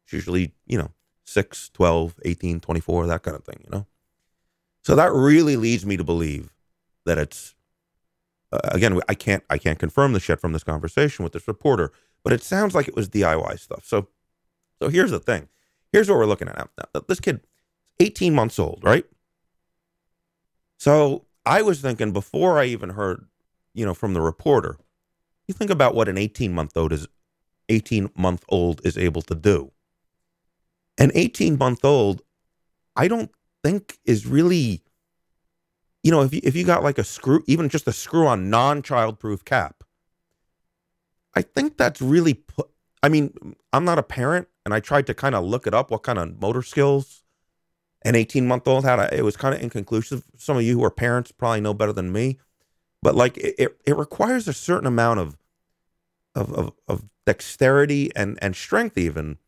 [0.04, 0.90] It's usually you know
[1.26, 3.86] 6, 12, 18, 24, that kind of thing, you know?
[4.82, 6.54] So that really leads me to believe
[7.04, 7.54] that it's,
[8.52, 11.92] uh, again, I can't, I can't confirm the shit from this conversation with this reporter,
[12.22, 13.84] but it sounds like it was DIY stuff.
[13.84, 14.08] So,
[14.80, 15.48] so here's the thing.
[15.92, 17.00] Here's what we're looking at now.
[17.08, 17.40] This kid,
[17.98, 19.04] 18 months old, right?
[20.78, 23.26] So I was thinking before I even heard,
[23.74, 24.78] you know, from the reporter,
[25.48, 27.06] you think about what an 18 month old is,
[27.68, 29.72] 18 month old is able to do
[30.98, 32.22] an 18 month old,
[32.94, 33.30] I don't
[33.62, 34.82] think is really,
[36.02, 38.50] you know, if you, if you got like a screw, even just a screw on
[38.50, 39.84] non child proof cap,
[41.34, 42.42] I think that's really.
[43.02, 45.90] I mean, I'm not a parent, and I tried to kind of look it up
[45.90, 47.22] what kind of motor skills
[48.02, 49.12] an 18 month old had.
[49.12, 50.24] It was kind of inconclusive.
[50.36, 52.38] Some of you who are parents probably know better than me,
[53.06, 55.38] but like it, it requires a certain amount of,
[56.34, 59.38] of, of, of dexterity and, and strength even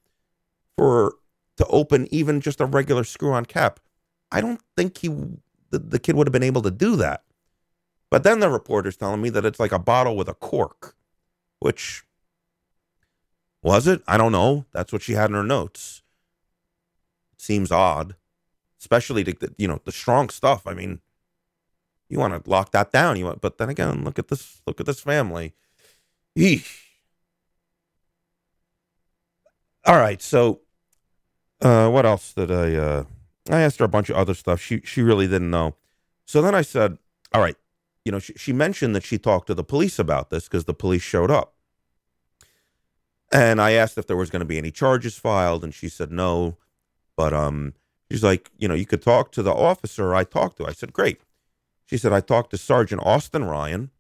[0.76, 1.16] for
[1.56, 3.80] to open even just a regular screw on cap.
[4.30, 7.24] I don't think he the, the kid would have been able to do that.
[8.12, 10.94] But then the reporter's telling me that it's like a bottle with a cork,
[11.58, 12.04] which
[13.60, 14.02] was it?
[14.06, 14.66] I don't know.
[14.70, 16.04] That's what she had in her notes.
[17.36, 18.14] Seems odd,
[18.78, 20.64] especially to you know the strong stuff.
[20.64, 21.00] I mean,
[22.08, 23.16] you want to lock that down.
[23.16, 24.60] You want, but then again, look at this.
[24.66, 25.54] Look at this family.
[26.36, 26.82] Eesh.
[29.84, 30.60] All right, so
[31.60, 32.74] uh, what else did I?
[32.74, 33.04] Uh,
[33.50, 34.60] I asked her a bunch of other stuff.
[34.60, 35.76] She she really didn't know.
[36.26, 36.98] So then I said,
[37.32, 37.56] "All right,
[38.04, 40.74] you know." She, she mentioned that she talked to the police about this because the
[40.74, 41.54] police showed up.
[43.30, 46.10] And I asked if there was going to be any charges filed, and she said
[46.10, 46.56] no.
[47.16, 47.74] But um,
[48.10, 50.66] she's like, you know, you could talk to the officer I talked to.
[50.66, 51.20] I said, great.
[51.88, 53.90] She said, I talked to Sergeant Austin Ryan.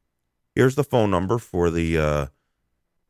[0.54, 2.26] Here's the phone number for the uh,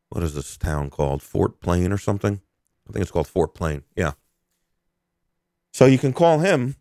[0.09, 1.21] what is this town called?
[1.21, 2.41] Fort Plain or something?
[2.89, 3.83] I think it's called Fort Plain.
[3.97, 4.13] Yeah.
[5.73, 6.77] So you can call him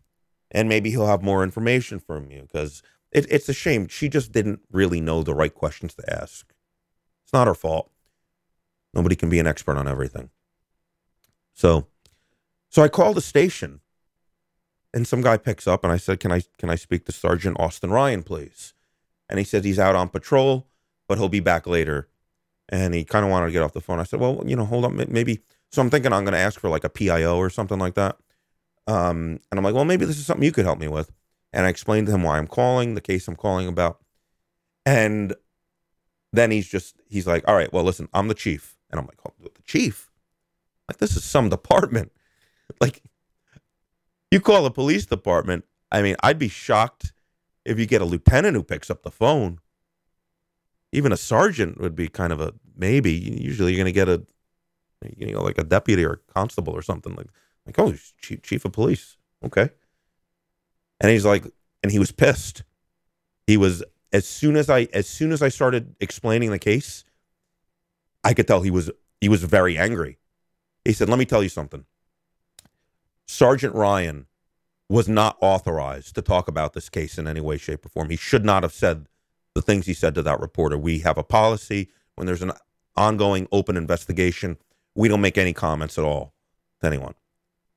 [0.52, 3.88] and maybe he'll have more information from you because it, it's a shame.
[3.88, 6.52] She just didn't really know the right questions to ask.
[7.24, 7.90] It's not her fault.
[8.94, 10.30] Nobody can be an expert on everything.
[11.52, 11.88] So,
[12.68, 13.80] so I called the station
[14.94, 17.58] and some guy picks up and I said, can I, can I speak to Sergeant
[17.60, 18.74] Austin Ryan, please?
[19.28, 20.66] And he said he's out on patrol,
[21.06, 22.08] but he'll be back later.
[22.68, 23.98] And he kind of wanted to get off the phone.
[23.98, 25.40] I said, well, you know, hold on, maybe.
[25.70, 28.16] So I'm thinking I'm going to ask for like a PIO or something like that.
[28.86, 31.12] Um, and I'm like, well, maybe this is something you could help me with.
[31.52, 33.98] And I explained to him why I'm calling, the case I'm calling about.
[34.84, 35.34] And
[36.32, 38.76] then he's just, he's like, all right, well, listen, I'm the chief.
[38.90, 40.10] And I'm like, oh, the chief?
[40.88, 42.12] Like, this is some department.
[42.82, 43.02] Like,
[44.30, 45.64] you call the police department.
[45.90, 47.12] I mean, I'd be shocked
[47.64, 49.58] if you get a lieutenant who picks up the phone.
[50.92, 53.12] Even a sergeant would be kind of a maybe.
[53.12, 54.24] Usually you're going to get a,
[55.16, 57.28] you know, like a deputy or a constable or something like
[57.66, 59.18] like, oh, chief, chief of police.
[59.44, 59.68] Okay.
[61.00, 61.44] And he's like,
[61.82, 62.64] and he was pissed.
[63.46, 67.04] He was as soon as I as soon as I started explaining the case,
[68.24, 70.18] I could tell he was he was very angry.
[70.84, 71.84] He said, "Let me tell you something.
[73.28, 74.26] Sergeant Ryan
[74.88, 78.08] was not authorized to talk about this case in any way, shape, or form.
[78.10, 79.06] He should not have said
[79.54, 80.78] the things he said to that reporter.
[80.78, 82.52] We have a policy when there's an
[82.96, 84.56] ongoing open investigation,
[84.96, 86.34] we don't make any comments at all
[86.80, 87.14] to anyone.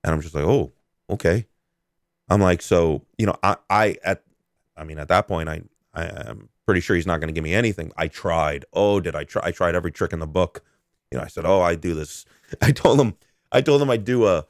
[0.03, 0.71] And I'm just like, oh,
[1.09, 1.45] okay.
[2.27, 4.23] I'm like, so, you know, I, I, at,
[4.75, 5.61] I mean, at that point, I,
[5.93, 7.91] I am pretty sure he's not going to give me anything.
[7.97, 8.65] I tried.
[8.73, 9.43] Oh, did I try?
[9.45, 10.63] I tried every trick in the book.
[11.11, 12.25] You know, I said, oh, I do this.
[12.61, 13.15] I told him,
[13.51, 14.45] I told him I'd do a,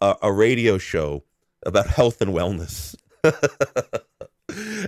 [0.00, 1.24] a, a radio show
[1.64, 2.94] about health and wellness.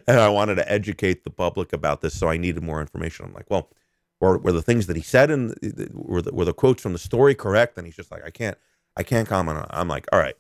[0.07, 3.27] and I wanted to educate the public about this, so I needed more information.
[3.27, 3.71] I'm like, well,
[4.21, 5.55] were, were the things that he said and
[5.93, 7.77] were the, were the quotes from the story correct?
[7.77, 8.57] And he's just like, I can't,
[8.97, 9.65] I can't comment on.
[9.65, 9.71] It.
[9.73, 10.37] I'm like, all right.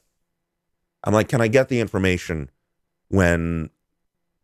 [1.05, 2.51] I'm like, can I get the information
[3.09, 3.71] when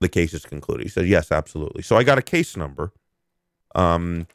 [0.01, 0.85] the case is concluded?
[0.85, 1.83] He said, yes, absolutely.
[1.83, 2.93] So I got a case number.
[3.75, 4.27] Um,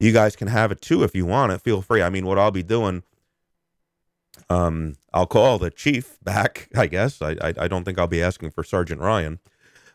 [0.00, 1.60] you guys can have it too if you want it.
[1.60, 2.02] Feel free.
[2.02, 3.02] I mean, what I'll be doing,
[4.50, 6.68] um, I'll call the chief back.
[6.76, 9.38] I guess I, I, I don't think I'll be asking for Sergeant Ryan,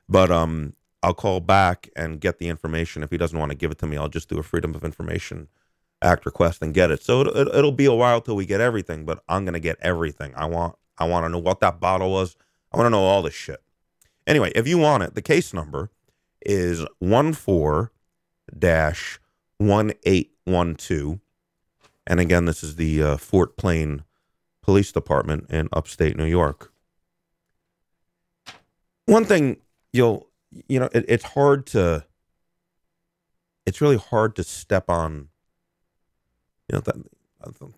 [0.07, 3.03] but um, I'll call back and get the information.
[3.03, 4.83] If he doesn't want to give it to me, I'll just do a Freedom of
[4.83, 5.47] Information
[6.01, 7.01] Act request and get it.
[7.01, 10.33] So it, it'll be a while till we get everything, but I'm gonna get everything.
[10.35, 12.35] I want I want to know what that bottle was.
[12.71, 13.61] I want to know all this shit.
[14.27, 15.91] Anyway, if you want it, the case number
[16.45, 17.91] is one four
[18.57, 19.19] dash
[19.57, 21.21] one eight one two,
[22.05, 24.03] and again, this is the uh, Fort Plain
[24.63, 26.71] Police Department in upstate New York.
[29.06, 29.58] One thing
[29.91, 30.28] you'll
[30.67, 32.06] you know it, it's hard to
[33.65, 35.30] it's really hard to step on
[36.69, 37.06] you know th-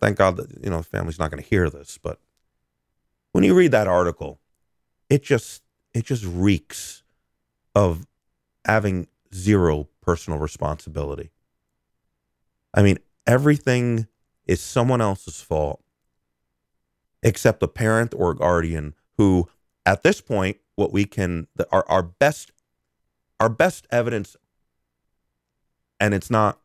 [0.00, 2.18] thank god that you know family's not going to hear this but
[3.32, 4.40] when you read that article
[5.08, 5.62] it just
[5.94, 7.02] it just reeks
[7.74, 8.06] of
[8.64, 11.30] having zero personal responsibility
[12.74, 14.06] i mean everything
[14.46, 15.82] is someone else's fault
[17.22, 19.48] except a parent or guardian who
[19.84, 22.52] at this point what we can the, our, our best
[23.40, 24.36] our best evidence
[26.00, 26.58] and it's not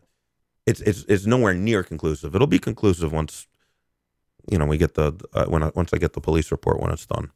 [0.66, 2.36] it's it's it's nowhere near conclusive.
[2.36, 3.48] It'll be conclusive once
[4.50, 6.92] you know we get the uh, when I, once i get the police report when
[6.92, 7.32] it's done.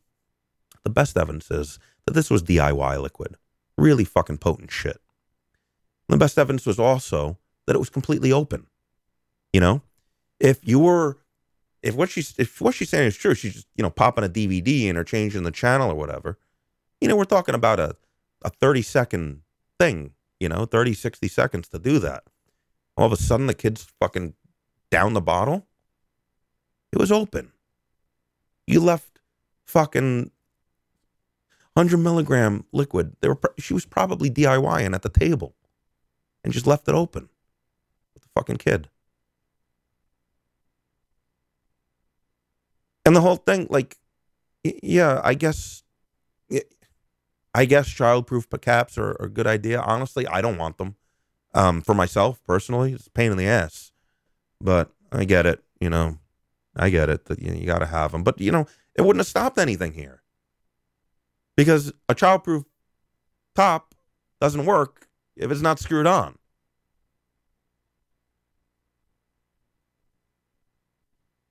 [0.84, 3.38] The best evidence is that this was diy liquid.
[3.78, 5.02] Really fucking potent shit.
[6.08, 8.68] The best evidence was also that it was completely open.
[9.52, 9.82] You know?
[10.40, 11.18] If you were
[11.86, 14.30] if what she's if what she's saying is true she's just you know popping a
[14.30, 16.38] dvd in or changing the channel or whatever
[17.00, 17.96] you know we're talking about a
[18.46, 19.42] a 30 second
[19.80, 22.24] thing, you know, 30, 60 seconds to do that.
[22.96, 24.36] All of a sudden, the kid's fucking
[24.90, 25.66] down the bottle.
[26.92, 27.52] It was open.
[28.68, 29.20] You left
[29.66, 30.32] fucking
[31.74, 33.16] 100 milligram liquid.
[33.20, 35.56] They were, she was probably DIYing at the table
[36.44, 37.30] and just left it open
[38.14, 38.90] with the fucking kid.
[43.06, 43.98] And the whole thing, like,
[44.64, 45.84] yeah, I guess
[47.56, 49.80] I guess childproof caps are, are, a good idea.
[49.80, 50.98] Honestly, I don't want them.
[51.54, 53.94] Um, for myself personally, it's pain in the ass.
[54.60, 55.64] But I get it.
[55.80, 56.18] You know,
[56.76, 58.24] I get it that you, know, you got to have them.
[58.24, 60.22] But you know, it wouldn't have stopped anything here
[61.56, 62.66] because a childproof
[63.56, 63.96] top
[64.42, 66.38] doesn't work if it's not screwed on.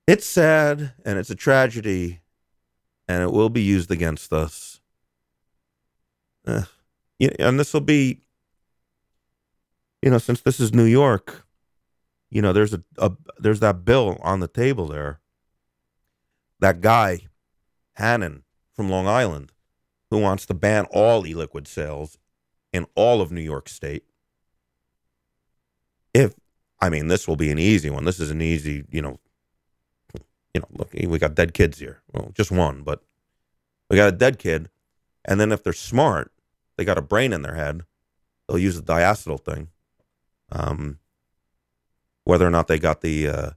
[0.07, 2.21] It's sad and it's a tragedy,
[3.07, 4.75] and it will be used against us
[7.19, 8.21] and this will be,
[10.01, 11.45] you know, since this is New York,
[12.29, 15.19] you know, there's a, a there's that bill on the table there.
[16.59, 17.27] That guy,
[17.93, 19.51] Hannon from Long Island,
[20.09, 22.17] who wants to ban all e-liquid sales
[22.73, 24.03] in all of New York State.
[26.13, 26.33] If
[26.81, 28.05] I mean, this will be an easy one.
[28.05, 29.19] This is an easy, you know,
[30.55, 32.01] you know, look, we got dead kids here.
[32.13, 33.03] Well, just one, but
[33.89, 34.69] we got a dead kid.
[35.25, 36.31] And then if they're smart,
[36.77, 37.81] they got a brain in their head,
[38.47, 39.67] they'll use the diacetyl thing.
[40.53, 40.99] Um,
[42.23, 43.49] whether or not they got the uh,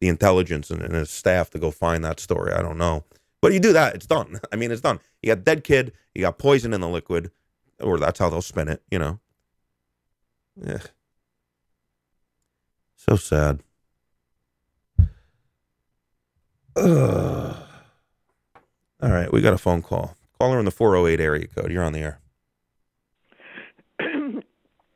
[0.00, 3.02] the intelligence and, and his staff to go find that story, I don't know.
[3.42, 4.38] But you do that, it's done.
[4.52, 5.00] I mean, it's done.
[5.20, 7.32] You got dead kid, you got poison in the liquid,
[7.80, 9.18] or that's how they'll spin it, you know.
[10.64, 10.78] Yeah.
[12.94, 13.63] So sad.
[16.76, 17.56] Ugh.
[19.02, 20.16] All right, we got a phone call.
[20.40, 21.70] Caller in the 408 area code.
[21.70, 22.20] You're on the air.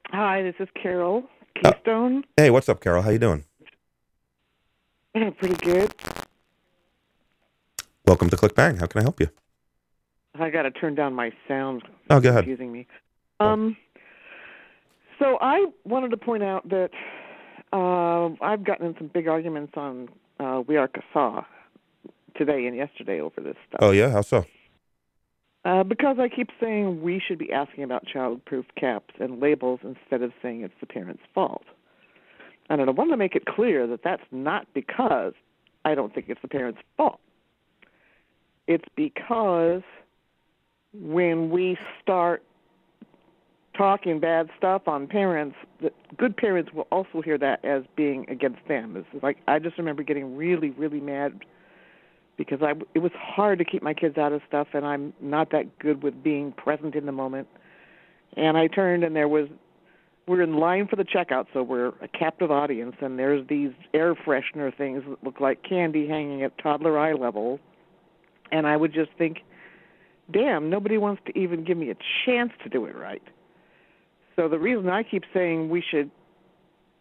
[0.09, 2.19] Hi, this is Carol Keystone.
[2.19, 3.03] Uh, hey, what's up, Carol?
[3.03, 3.45] How you doing?
[5.15, 5.95] Pretty good.
[8.07, 8.77] Welcome to Click Bang.
[8.77, 9.29] How can I help you?
[10.35, 11.83] I got to turn down my sound.
[12.11, 12.45] Oh, go ahead.
[12.45, 12.87] Confusing me.
[13.41, 13.77] Um,
[15.19, 16.91] so I wanted to point out that
[17.73, 20.09] uh, I've gotten in some big arguments on
[20.41, 21.45] uh, We Are CASAA
[22.37, 23.81] today and yesterday over this stuff.
[23.81, 24.45] Oh yeah, how so?
[25.65, 30.23] Uh, because I keep saying we should be asking about childproof caps and labels instead
[30.23, 31.65] of saying it's the parent's fault.
[32.71, 35.33] And I want to make it clear that that's not because
[35.85, 37.21] I don't think it's the parent's fault.
[38.67, 39.83] It's because
[40.93, 42.43] when we start
[43.77, 48.61] talking bad stuff on parents, that good parents will also hear that as being against
[48.69, 48.97] them.
[48.97, 51.41] It's like I just remember getting really, really mad
[52.39, 55.51] because I it was hard to keep my kids out of stuff, and I'm not
[55.51, 57.49] that good with being present in the moment.
[58.37, 59.49] And I turned, and there was
[60.27, 64.15] we're in line for the checkout, so we're a captive audience, and there's these air
[64.15, 67.59] freshener things that look like candy hanging at toddler eye level,
[68.53, 69.39] and I would just think,
[70.31, 73.23] damn, nobody wants to even give me a chance to do it right.
[74.37, 76.11] So the reason I keep saying we should,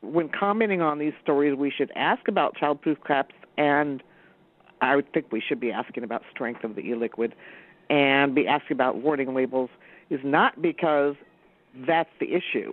[0.01, 4.01] when commenting on these stories, we should ask about childproof caps, and
[4.81, 7.35] I would think we should be asking about strength of the e-liquid,
[7.89, 9.69] and be asking about warning labels,
[10.09, 11.15] is not because
[11.85, 12.71] that's the issue.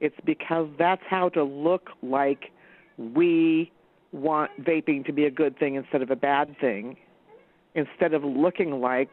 [0.00, 2.50] It's because that's how to look like
[2.98, 3.72] we
[4.12, 6.96] want vaping to be a good thing instead of a bad thing,
[7.74, 9.10] instead of looking like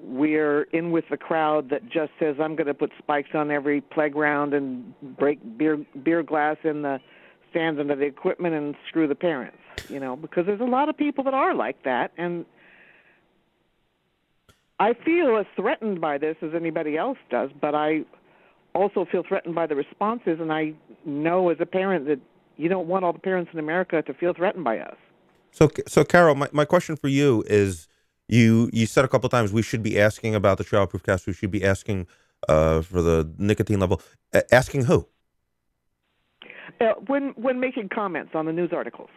[0.00, 3.80] we're in with the crowd that just says I'm going to put spikes on every
[3.80, 7.00] playground and break beer beer glass in the
[7.50, 9.58] stands under the equipment and screw the parents,
[9.88, 12.44] you know, because there's a lot of people that are like that and
[14.80, 18.00] I feel as threatened by this as anybody else does, but I
[18.74, 20.72] also feel threatened by the responses, and I
[21.04, 22.18] know as a parent that
[22.56, 24.96] you don't want all the parents in America to feel threatened by us.
[25.50, 27.88] So, so Carol, my, my question for you is:
[28.26, 31.26] you you said a couple times we should be asking about the childproof cast.
[31.26, 32.06] We should be asking
[32.48, 34.00] uh, for the nicotine level.
[34.50, 35.06] Asking who?
[36.80, 39.10] Uh, when when making comments on the news articles.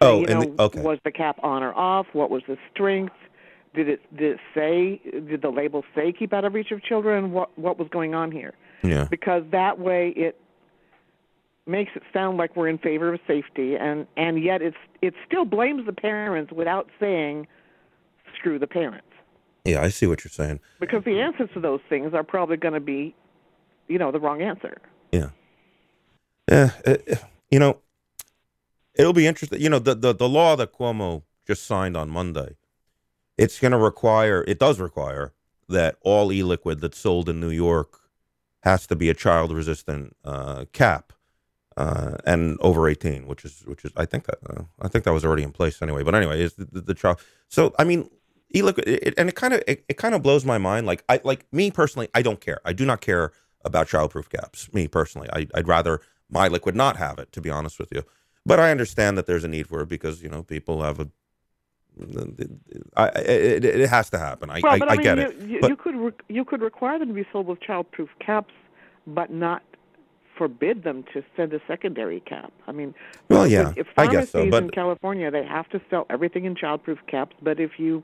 [0.00, 0.80] Oh, you know, the, okay.
[0.82, 2.06] Was the cap on or off?
[2.12, 3.14] What was the strength?
[3.74, 5.00] Did it did it say?
[5.10, 7.32] Did the label say keep out of reach of children?
[7.32, 8.52] What what was going on here?
[8.82, 9.06] Yeah.
[9.10, 10.38] Because that way it
[11.66, 15.44] makes it sound like we're in favor of safety and and yet it's it still
[15.44, 17.46] blames the parents without saying
[18.36, 19.06] screw the parents.
[19.64, 20.58] Yeah, I see what you're saying.
[20.80, 23.14] Because the answers to those things are probably going to be
[23.88, 24.78] you know the wrong answer.
[25.12, 25.30] Yeah.
[26.50, 26.96] Yeah, uh,
[27.50, 27.78] you know,
[28.94, 29.60] it'll be interesting.
[29.60, 32.56] You know, the, the, the law that Cuomo just signed on Monday,
[33.38, 35.32] it's going to require, it does require
[35.68, 38.00] that all e-liquid that's sold in New York
[38.62, 41.12] has to be a child resistant uh, cap
[41.76, 45.12] uh, and over 18 which is which is i think that uh, i think that
[45.12, 48.08] was already in place anyway but anyway is the, the, the, child so i mean
[48.54, 51.20] e-liquid it, and it kind of it, it kind of blows my mind like i
[51.24, 53.32] like me personally i don't care i do not care
[53.64, 56.00] about childproof caps me personally I, i'd rather
[56.32, 58.02] my liquid not have it to be honest with you
[58.44, 61.08] but i understand that there's a need for it because you know people have a
[62.96, 64.50] I, it, it has to happen.
[64.50, 65.48] I, well, I, but I, I mean, get you, it.
[65.48, 68.54] You, you could re- you could require them to be sold with childproof caps,
[69.06, 69.62] but not
[70.36, 72.52] forbid them to send a secondary cap.
[72.66, 72.94] I mean,
[73.28, 74.48] well, yeah, if I guess so.
[74.50, 77.36] But in California, they have to sell everything in childproof caps.
[77.42, 78.02] But if you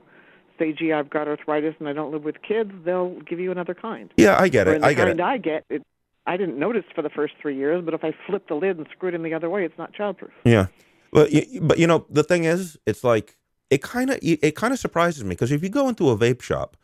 [0.59, 3.73] say, "Gee, I've got arthritis and I don't live with kids," they'll give you another
[3.73, 4.13] kind.
[4.17, 4.83] Yeah, I get or it.
[4.83, 5.23] I get kind it.
[5.23, 5.83] I get it.
[6.29, 8.85] I didn't notice for the first three years, but if I flip the lid and
[8.91, 10.29] screw it in the other way, it's not childproof.
[10.45, 10.67] Yeah,
[11.11, 13.35] but but you know the thing is, it's like
[13.71, 16.43] it kind of it kind of surprises me because if you go into a vape
[16.43, 16.77] shop,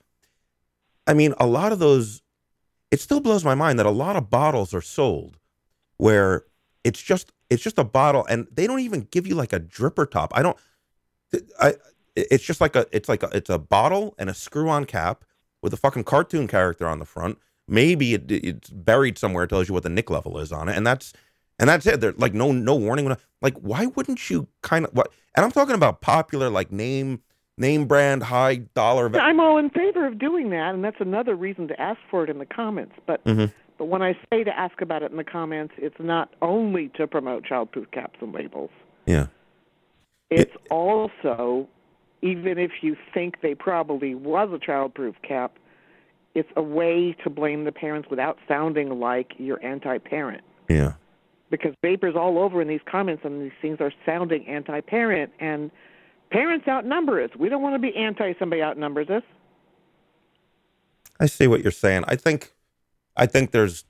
[1.05, 2.23] I mean, a lot of those,
[2.89, 5.37] it still blows my mind that a lot of bottles are sold
[5.97, 6.45] where
[6.83, 10.09] it's just it's just a bottle and they don't even give you like a dripper
[10.09, 10.31] top.
[10.35, 10.57] I don't.
[11.61, 11.75] I
[12.15, 15.23] it's just like a it's like a, it's a bottle and a screw on cap
[15.61, 17.37] with a fucking cartoon character on the front.
[17.67, 19.45] Maybe it, it's buried somewhere.
[19.45, 21.13] It tells you what the nick level is on it, and that's
[21.59, 22.01] and that's it.
[22.01, 23.15] There's like no no warning.
[23.41, 25.11] Like why wouldn't you kind of what?
[25.35, 27.21] And I'm talking about popular like name
[27.57, 29.09] name brand high dollar.
[29.09, 32.23] Va- I'm all in favor of doing that, and that's another reason to ask for
[32.23, 32.93] it in the comments.
[33.07, 33.51] But mm-hmm.
[33.77, 37.07] but when I say to ask about it in the comments, it's not only to
[37.07, 38.71] promote childproof caps and labels.
[39.05, 39.27] Yeah.
[40.29, 41.67] It's it, also
[42.21, 45.57] even if you think they probably was a childproof cap,
[46.35, 50.43] it's a way to blame the parents without sounding like you're anti-parent.
[50.69, 50.93] Yeah.
[51.49, 55.71] Because vapers all over in these comments and these things are sounding anti-parent and
[56.29, 57.29] parents outnumber us.
[57.39, 59.23] We don't want to be anti somebody outnumbers us.
[61.19, 62.03] I see what you're saying.
[62.07, 62.53] I think
[63.15, 63.85] I think there's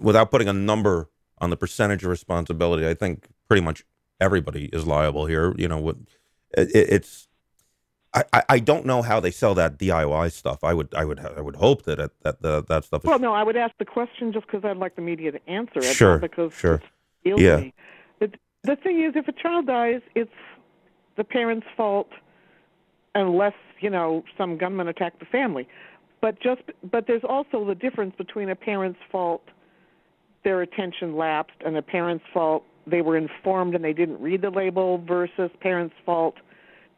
[0.00, 3.84] without putting a number on the percentage of responsibility, I think pretty much
[4.20, 5.54] everybody is liable here.
[5.56, 5.96] You know, what
[6.56, 7.28] it, it's
[8.14, 10.62] I, I don't know how they sell that DIY stuff.
[10.62, 13.02] I would I would I would hope that it, that the, that stuff.
[13.02, 13.08] Is...
[13.08, 15.80] Well, no, I would ask the question just because I'd like the media to answer
[15.80, 15.94] it.
[15.94, 16.80] Sure, because sure.
[17.24, 17.56] Yeah.
[17.56, 17.74] Me.
[18.20, 18.30] The
[18.62, 20.30] the thing is, if a child dies, it's
[21.16, 22.10] the parents' fault,
[23.16, 25.66] unless you know some gunman attacked the family.
[26.20, 29.42] But just but there's also the difference between a parent's fault,
[30.44, 34.50] their attention lapsed, and a parent's fault they were informed and they didn't read the
[34.50, 36.36] label versus parents' fault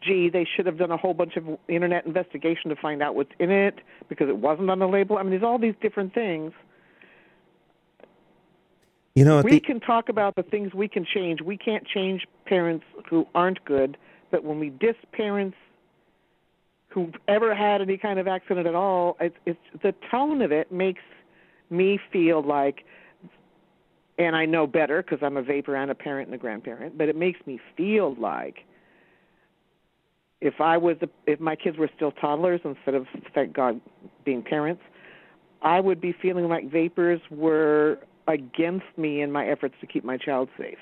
[0.01, 3.33] gee, they should have done a whole bunch of internet investigation to find out what's
[3.39, 5.19] in it because it wasn't on the label.
[5.19, 6.53] I mean, there's all these different things.
[9.15, 11.41] You know, We the, can talk about the things we can change.
[11.41, 13.97] We can't change parents who aren't good,
[14.31, 15.57] but when we diss parents
[16.89, 20.71] who've ever had any kind of accident at all, it's, it's the tone of it
[20.71, 21.03] makes
[21.71, 22.85] me feel like,
[24.19, 27.09] and I know better because I'm a vaper and a parent and a grandparent, but
[27.09, 28.65] it makes me feel like
[30.41, 33.81] if I was, the, if my kids were still toddlers instead of, thank God,
[34.25, 34.83] being parents,
[35.63, 40.17] I would be feeling like vapers were against me in my efforts to keep my
[40.17, 40.79] child safe.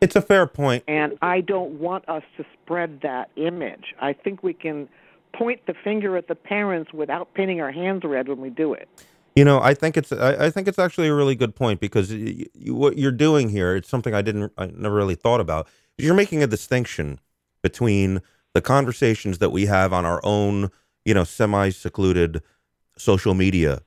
[0.00, 0.84] it's a fair point.
[0.86, 3.94] And I don't want us to spread that image.
[4.00, 4.88] I think we can
[5.32, 8.88] point the finger at the parents without painting our hands red when we do it.
[9.36, 12.10] You know, I think it's I, I think it's actually a really good point because
[12.10, 15.68] y you, what you're doing here, it's something I didn't I never really thought about.
[15.96, 17.20] You're making a distinction
[17.62, 18.20] between
[18.54, 20.70] the conversations that we have on our own,
[21.04, 22.42] you know, semi-secluded
[22.96, 23.80] social media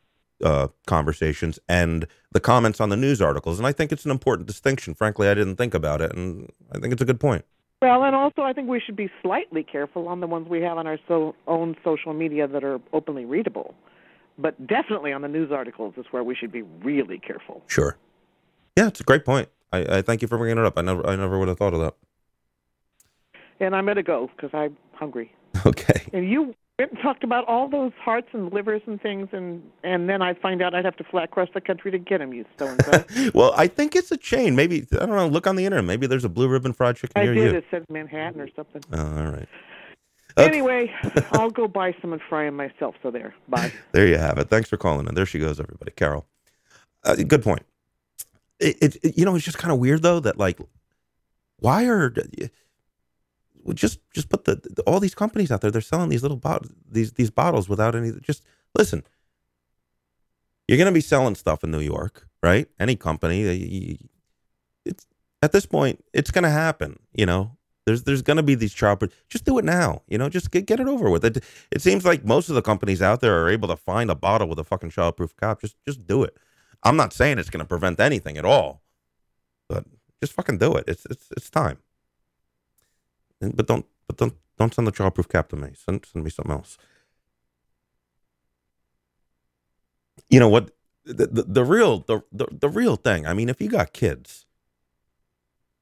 [0.44, 4.48] uh, conversations and the comments on the news articles, and I think it's an important
[4.48, 4.94] distinction.
[4.94, 7.46] Frankly, I didn't think about it, and I think it's a good point.
[7.82, 10.78] Well, and also I think we should be slightly careful on the ones we have
[10.78, 13.74] on our so, own social media that are openly readable.
[14.38, 17.62] But definitely on the news articles is where we should be really careful.
[17.68, 17.98] Sure.
[18.78, 19.50] Yeah, it's a great point.
[19.74, 20.78] I, I thank you for bringing it up.
[20.78, 21.96] I never I never would have thought of that.
[23.62, 25.34] And I'm going to go because I'm hungry.
[25.66, 26.08] Okay.
[26.14, 30.10] And you went and talked about all those hearts and livers and things, and and
[30.10, 32.34] then I find out I'd have to fly across the country to get them.
[32.34, 32.76] You so.
[33.36, 34.56] well, I think it's a chain.
[34.56, 35.28] Maybe I don't know.
[35.28, 35.86] Look on the internet.
[35.86, 37.52] Maybe there's a blue ribbon fried chicken I near did.
[37.52, 37.58] you.
[37.60, 38.82] It said Manhattan or something.
[38.92, 39.48] Oh, all right.
[40.38, 40.48] Okay.
[40.48, 40.92] Anyway,
[41.34, 42.96] I'll go buy some and fry them myself.
[43.04, 43.36] So there.
[43.50, 43.72] Bye.
[43.92, 44.50] There you have it.
[44.50, 45.92] Thanks for calling And There she goes, everybody.
[45.92, 46.26] Carol.
[47.04, 47.64] Uh, good point.
[48.60, 50.60] It, it, you know, it's just kind of weird though that like,
[51.58, 52.14] why are
[53.74, 55.72] just just put the, all these companies out there?
[55.72, 58.12] They're selling these little bottles, these these bottles without any.
[58.22, 58.44] Just
[58.76, 59.04] listen.
[60.68, 62.68] You're gonna be selling stuff in New York, right?
[62.80, 64.00] Any company,
[64.86, 65.08] it's
[65.42, 67.00] at this point, it's gonna happen.
[67.14, 69.04] You know, there's there's gonna be these child.
[69.28, 70.04] Just do it now.
[70.08, 71.26] You know, just get get it over with.
[71.26, 74.16] It it seems like most of the companies out there are able to find a
[74.16, 75.62] bottle with a fucking childproof cap.
[75.62, 76.38] Just just do it.
[76.84, 78.82] I'm not saying it's going to prevent anything at all,
[79.70, 79.86] but
[80.20, 80.86] just fucking do it.
[80.88, 81.78] It's it's it's time.
[83.42, 85.72] But don't but don't don't send the childproof cap to me.
[85.76, 86.78] Send send me something else.
[90.30, 90.72] You know what?
[91.04, 93.26] The, the, the real the, the the real thing.
[93.26, 94.46] I mean, if you got kids,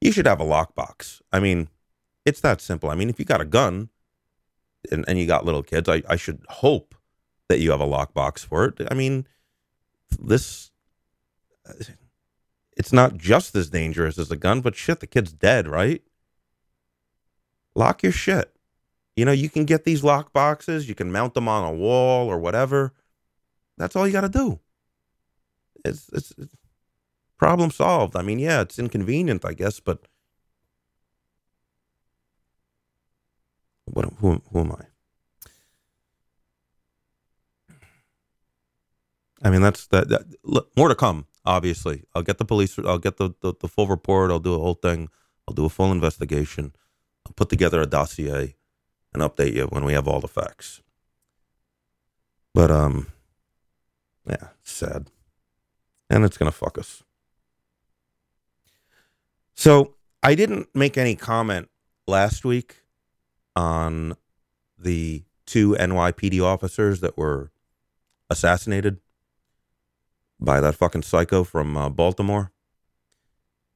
[0.00, 1.20] you should have a lockbox.
[1.30, 1.68] I mean,
[2.24, 2.90] it's that simple.
[2.90, 3.90] I mean, if you got a gun
[4.90, 6.94] and, and you got little kids, I, I should hope
[7.48, 8.88] that you have a lockbox for it.
[8.90, 9.26] I mean,
[10.18, 10.70] this
[11.68, 11.74] uh,
[12.76, 16.02] it's not just as dangerous as a gun, but shit, the kid's dead, right?
[17.80, 18.52] Lock your shit.
[19.16, 22.28] You know, you can get these lock boxes, you can mount them on a wall
[22.28, 22.92] or whatever.
[23.78, 24.60] That's all you got to do.
[25.82, 26.54] It's, it's it's
[27.38, 28.16] problem solved.
[28.16, 29.98] I mean, yeah, it's inconvenient, I guess, but
[33.86, 34.84] what who who am I?
[39.42, 40.22] I mean, that's that, that.
[40.44, 41.26] Look, more to come.
[41.46, 42.78] Obviously, I'll get the police.
[42.78, 44.30] I'll get the, the the full report.
[44.30, 45.08] I'll do a whole thing.
[45.48, 46.74] I'll do a full investigation.
[47.30, 48.56] I'll put together a dossier
[49.14, 50.82] and update you when we have all the facts.
[52.52, 53.06] But um,
[54.28, 55.06] yeah, sad,
[56.10, 57.04] and it's gonna fuck us.
[59.54, 61.68] So I didn't make any comment
[62.08, 62.82] last week
[63.54, 64.16] on
[64.76, 67.52] the two NYPD officers that were
[68.28, 68.98] assassinated
[70.40, 72.50] by that fucking psycho from uh, Baltimore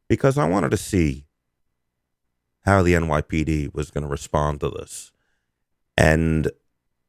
[0.09, 1.27] because I wanted to see
[2.65, 5.13] how the NYPD was going to respond to this.
[5.97, 6.51] And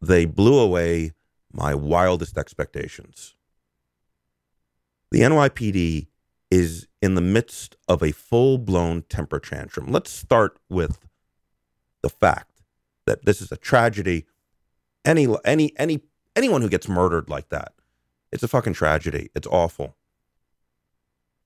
[0.01, 1.13] they blew away
[1.51, 3.35] my wildest expectations.
[5.11, 6.07] The NYPD
[6.51, 9.87] is in the midst of a full blown temper tantrum.
[9.87, 10.99] Let's start with
[12.01, 12.61] the fact
[13.05, 14.25] that this is a tragedy.
[15.03, 16.01] Any any any
[16.35, 17.73] anyone who gets murdered like that
[18.35, 19.29] it's a fucking tragedy.
[19.33, 19.95] It's awful.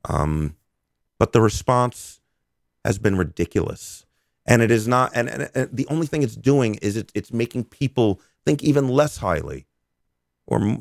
[0.05, 0.55] Um,
[1.19, 2.18] but the response
[2.85, 4.05] has been ridiculous,
[4.45, 5.11] and it is not.
[5.13, 8.87] And, and, and the only thing it's doing is it, it's making people think even
[8.87, 9.67] less highly,
[10.47, 10.79] or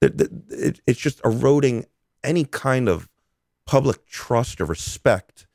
[0.00, 0.20] it,
[0.50, 1.86] it, it's just eroding
[2.22, 3.08] any kind of
[3.66, 5.46] public trust or respect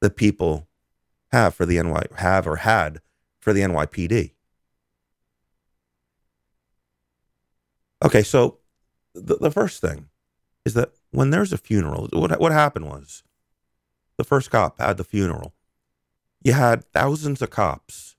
[0.00, 0.68] that people
[1.32, 3.00] have for the NY have or had
[3.40, 4.32] for the NYPD.
[8.04, 8.58] Okay, so
[9.14, 10.08] the, the first thing
[10.64, 13.22] is that when there's a funeral, what what happened was
[14.16, 15.54] the first cop had the funeral.
[16.42, 18.16] You had thousands of cops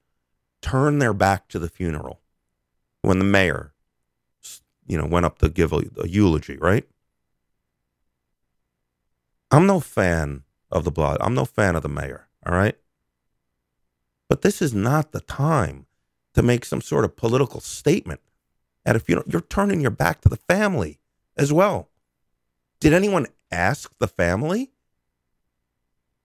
[0.62, 2.22] turn their back to the funeral
[3.02, 3.74] when the mayor,
[4.88, 6.88] you know, went up to give a, a eulogy, right?
[9.52, 11.18] I'm no fan of the blood.
[11.22, 12.76] I'm no fan of the mayor, all right?
[14.28, 15.86] But this is not the time
[16.34, 18.22] to make some sort of political statement
[18.86, 19.28] at a funeral.
[19.30, 21.00] You're turning your back to the family
[21.38, 21.90] as well.
[22.80, 24.72] Did anyone ask the family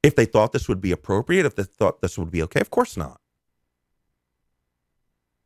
[0.03, 2.61] if they thought this would be appropriate, if they thought this would be okay?
[2.61, 3.21] Of course not.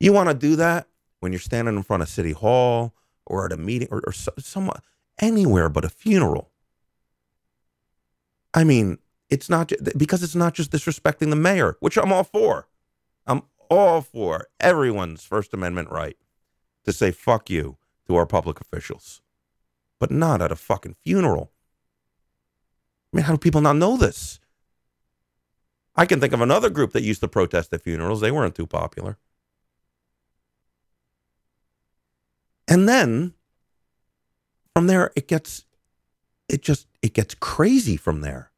[0.01, 0.87] You want to do that
[1.21, 2.95] when you're standing in front of City Hall
[3.27, 4.71] or at a meeting or, or some,
[5.21, 6.51] anywhere but a funeral.
[8.53, 8.99] I mean,
[9.31, 12.69] it's not because it's not just disrespecting the mayor, which I'm all for.
[13.27, 16.17] I'm all for everyone's First Amendment right
[16.85, 19.23] to say fuck you to our public officials,
[19.99, 21.51] but not at a fucking funeral.
[23.13, 24.39] I mean, how do people not know this?
[25.97, 28.21] I can think of another group that used to protest at funerals.
[28.21, 29.19] They weren't too popular.
[32.67, 33.35] And then
[34.75, 35.65] from there it gets
[36.49, 38.51] it just it gets crazy from there.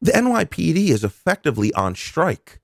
[0.00, 2.60] The NYPD is effectively on strike.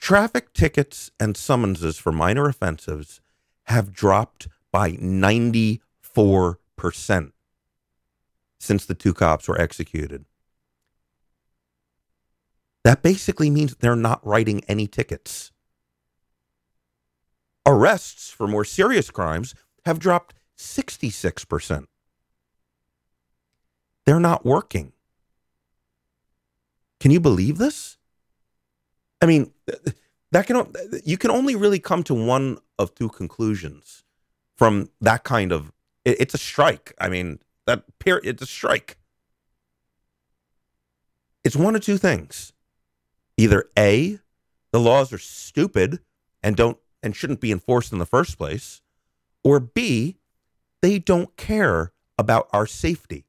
[0.00, 3.20] Traffic tickets and summonses for minor offenses
[3.66, 5.78] have dropped by 94%
[8.62, 10.24] since the two cops were executed.
[12.84, 15.50] That basically means they're not writing any tickets.
[17.66, 21.86] Arrests for more serious crimes have dropped 66%.
[24.06, 24.92] They're not working.
[27.00, 27.98] Can you believe this?
[29.20, 29.52] I mean,
[30.30, 30.72] that can
[31.04, 34.04] you can only really come to one of two conclusions
[34.56, 35.72] from that kind of
[36.04, 36.94] it's a strike.
[37.00, 38.98] I mean, that period it's a strike.
[41.44, 42.52] It's one of two things.
[43.36, 44.18] Either A,
[44.70, 46.00] the laws are stupid
[46.42, 48.80] and don't and shouldn't be enforced in the first place,
[49.42, 50.18] or B,
[50.80, 53.24] they don't care about our safety.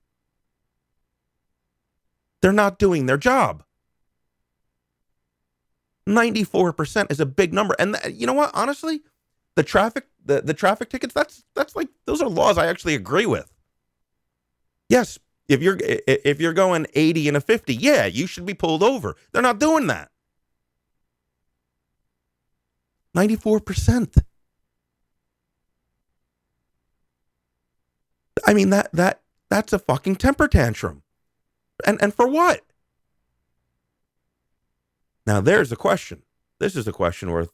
[2.42, 3.64] They're not doing their job.
[6.08, 7.76] 94% is a big number.
[7.80, 8.52] And th- you know what?
[8.54, 9.02] Honestly,
[9.56, 13.26] the traffic the, the traffic tickets that's that's like those are laws I actually agree
[13.26, 13.53] with.
[14.90, 15.18] Yes,
[15.48, 19.16] if you're if you're going 80 and a 50, yeah, you should be pulled over.
[19.32, 20.10] They're not doing that.
[23.16, 24.24] 94%.
[28.46, 31.04] I mean that that that's a fucking temper tantrum.
[31.86, 32.62] And and for what?
[35.26, 36.24] Now there's a question.
[36.60, 37.50] This is a question worth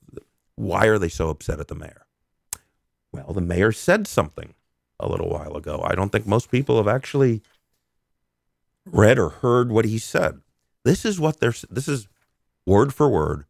[0.56, 2.06] why are they so upset at the mayor?
[3.12, 4.54] Well, the mayor said something
[5.00, 5.82] a little while ago.
[5.84, 7.42] I don't think most people have actually
[8.86, 10.42] read or heard what he said.
[10.84, 12.08] This is what they're this is
[12.66, 13.46] word for word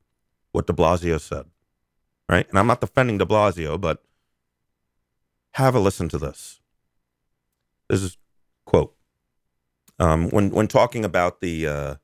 [0.52, 1.46] what de Blasio said.
[2.28, 2.48] Right?
[2.50, 4.04] And I'm not defending de Blasio, but
[5.54, 6.60] have a listen to this.
[7.88, 8.18] This is
[8.66, 8.96] quote
[10.00, 11.96] um, when when talking about the, uh,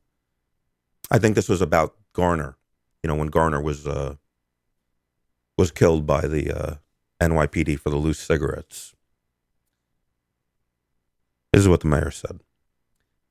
[1.10, 2.58] I think this was about Garner.
[3.02, 4.16] You know, when Garner was uh,
[5.58, 6.76] was killed by the uh,
[7.22, 8.95] NYPD for the loose cigarettes.
[11.56, 12.42] This is what the mayor said.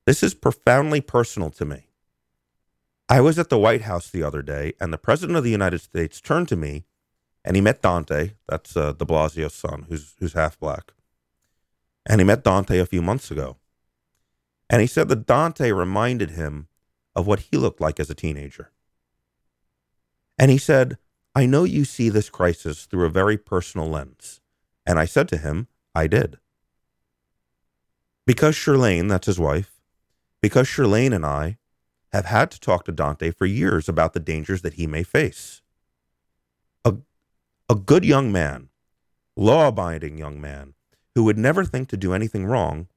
[0.07, 1.89] This is profoundly personal to me.
[3.07, 5.77] I was at the White House the other day, and the President of the United
[5.81, 6.85] States turned to me,
[7.43, 8.31] and he met Dante.
[8.49, 10.93] That's uh, De Blasio's son, who's who's half black.
[12.03, 13.57] And he met Dante a few months ago.
[14.71, 16.67] And he said that Dante reminded him
[17.15, 18.71] of what he looked like as a teenager.
[20.39, 20.97] And he said,
[21.35, 24.41] I know you see this crisis through a very personal lens.
[24.83, 26.39] And I said to him, I did.
[28.25, 29.79] Because Chirlane, that's his wife,
[30.41, 31.57] because Chirlane and I
[32.11, 35.61] have had to talk to Dante for years about the dangers that he may face.
[36.83, 36.95] A,
[37.69, 38.69] a good young man,
[39.35, 40.73] law abiding young man,
[41.13, 42.87] who would never think to do anything wrong,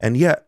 [0.00, 0.46] and yet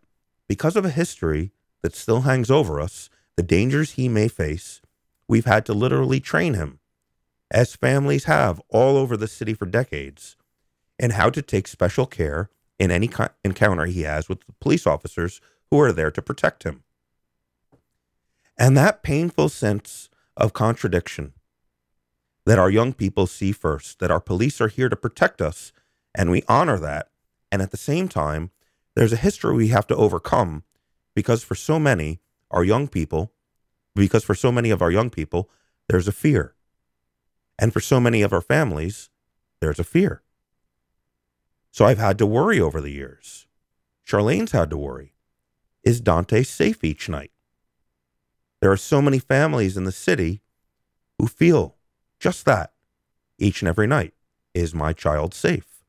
[0.48, 1.52] because of a history
[1.82, 4.80] that still hangs over us, the dangers he may face,
[5.28, 6.80] we've had to literally train him,
[7.50, 10.36] as families have all over the city for decades,
[10.98, 13.10] in how to take special care in any
[13.44, 16.82] encounter he has with the police officers who are there to protect him.
[18.58, 21.32] And that painful sense of contradiction
[22.46, 25.72] that our young people see first, that our police are here to protect us,
[26.14, 27.10] and we honor that.
[27.50, 28.50] And at the same time,
[28.94, 30.62] there's a history we have to overcome
[31.14, 32.20] because for so many,
[32.50, 33.32] our young people,
[33.94, 35.50] because for so many of our young people,
[35.88, 36.54] there's a fear.
[37.58, 39.10] And for so many of our families,
[39.60, 40.22] there's a fear.
[41.76, 43.46] So I've had to worry over the years.
[44.06, 45.12] Chirlane's had to worry.
[45.84, 47.32] is Dante safe each night?
[48.62, 50.40] There are so many families in the city
[51.18, 51.76] who feel
[52.18, 52.72] just that
[53.38, 54.14] each and every night.
[54.54, 55.82] Is my child safe?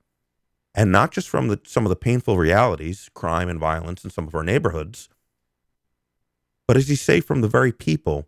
[0.75, 4.27] And not just from the, some of the painful realities, crime and violence in some
[4.27, 5.07] of our neighborhoods,
[6.67, 8.27] but is he safe from the very people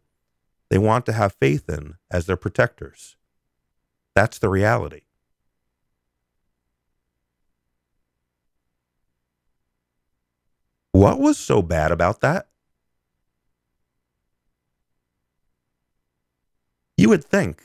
[0.70, 3.18] they want to have faith in as their protectors?
[4.16, 5.02] That's the reality.
[11.00, 12.50] What was so bad about that?
[16.98, 17.64] You would think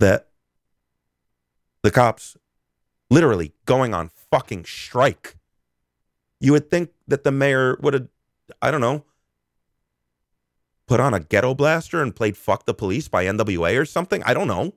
[0.00, 0.28] that
[1.82, 2.36] the cops
[3.08, 5.38] literally going on fucking strike.
[6.40, 8.08] You would think that the mayor would have,
[8.60, 9.06] I don't know,
[10.86, 14.22] put on a ghetto blaster and played Fuck the Police by NWA or something.
[14.24, 14.74] I don't know.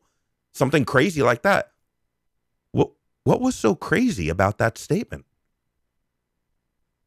[0.54, 1.74] Something crazy like that.
[2.72, 2.92] What,
[3.26, 5.26] what was so crazy about that statement?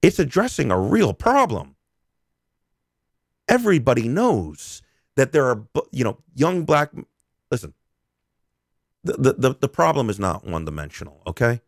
[0.04, 1.76] It's addressing a real problem.
[3.48, 4.82] Everybody knows
[5.16, 6.90] that there are, you know, young black.
[7.50, 7.72] Listen,
[9.02, 11.62] the, the, the problem is not one dimensional, okay?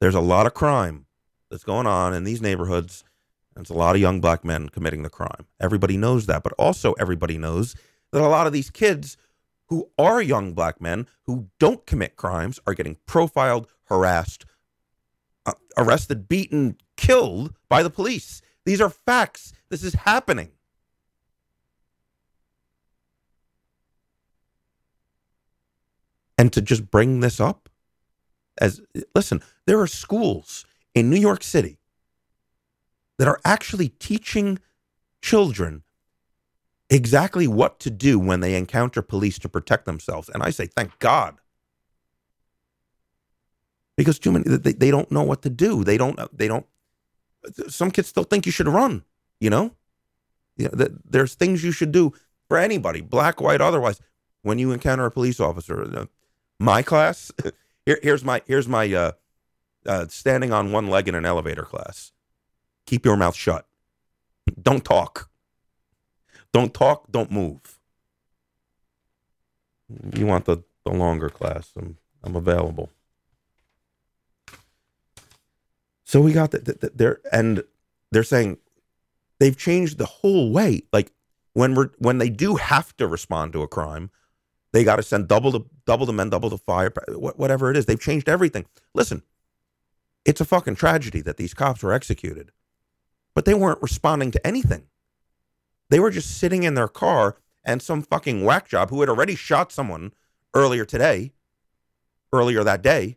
[0.00, 1.06] There's a lot of crime
[1.50, 3.04] that's going on in these neighborhoods.
[3.54, 5.46] And it's a lot of young black men committing the crime.
[5.60, 6.42] Everybody knows that.
[6.42, 7.76] But also, everybody knows
[8.10, 9.16] that a lot of these kids
[9.66, 14.46] who are young black men who don't commit crimes are getting profiled, harassed,
[15.44, 18.42] Uh, arrested, beaten, killed by the police.
[18.64, 19.52] These are facts.
[19.70, 20.52] This is happening.
[26.38, 27.68] And to just bring this up
[28.58, 28.80] as
[29.14, 30.64] listen, there are schools
[30.94, 31.78] in New York City
[33.18, 34.58] that are actually teaching
[35.20, 35.82] children
[36.90, 40.28] exactly what to do when they encounter police to protect themselves.
[40.28, 41.36] And I say, thank God.
[44.02, 45.84] Because too many they, they don't know what to do.
[45.84, 46.66] They don't they don't
[47.68, 49.04] some kids still think you should run,
[49.40, 49.72] you know?
[50.56, 52.12] You know, there's things you should do
[52.48, 54.00] for anybody, black, white, otherwise,
[54.42, 56.08] when you encounter a police officer.
[56.58, 57.32] My class,
[57.86, 59.12] here, here's my here's my uh,
[59.86, 62.12] uh, standing on one leg in an elevator class.
[62.86, 63.66] Keep your mouth shut.
[64.60, 65.30] Don't talk.
[66.52, 67.10] Don't talk.
[67.10, 67.78] Don't move.
[70.16, 71.70] You want the, the longer class?
[71.76, 72.90] I'm I'm available.
[76.12, 77.64] So we got that the, there, and
[78.10, 78.58] they're saying
[79.40, 80.82] they've changed the whole way.
[80.92, 81.10] Like
[81.54, 84.10] when we're when they do have to respond to a crime,
[84.72, 87.86] they got to send double the double the men, double the fire, whatever it is.
[87.86, 88.66] They've changed everything.
[88.92, 89.22] Listen,
[90.26, 92.52] it's a fucking tragedy that these cops were executed,
[93.34, 94.88] but they weren't responding to anything.
[95.88, 99.34] They were just sitting in their car, and some fucking whack job who had already
[99.34, 100.12] shot someone
[100.52, 101.32] earlier today,
[102.34, 103.16] earlier that day,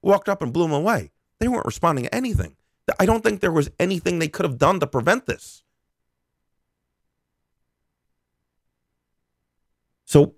[0.00, 1.10] walked up and blew them away.
[1.40, 2.56] They weren't responding to anything.
[2.98, 5.62] I don't think there was anything they could have done to prevent this.
[10.04, 10.34] So,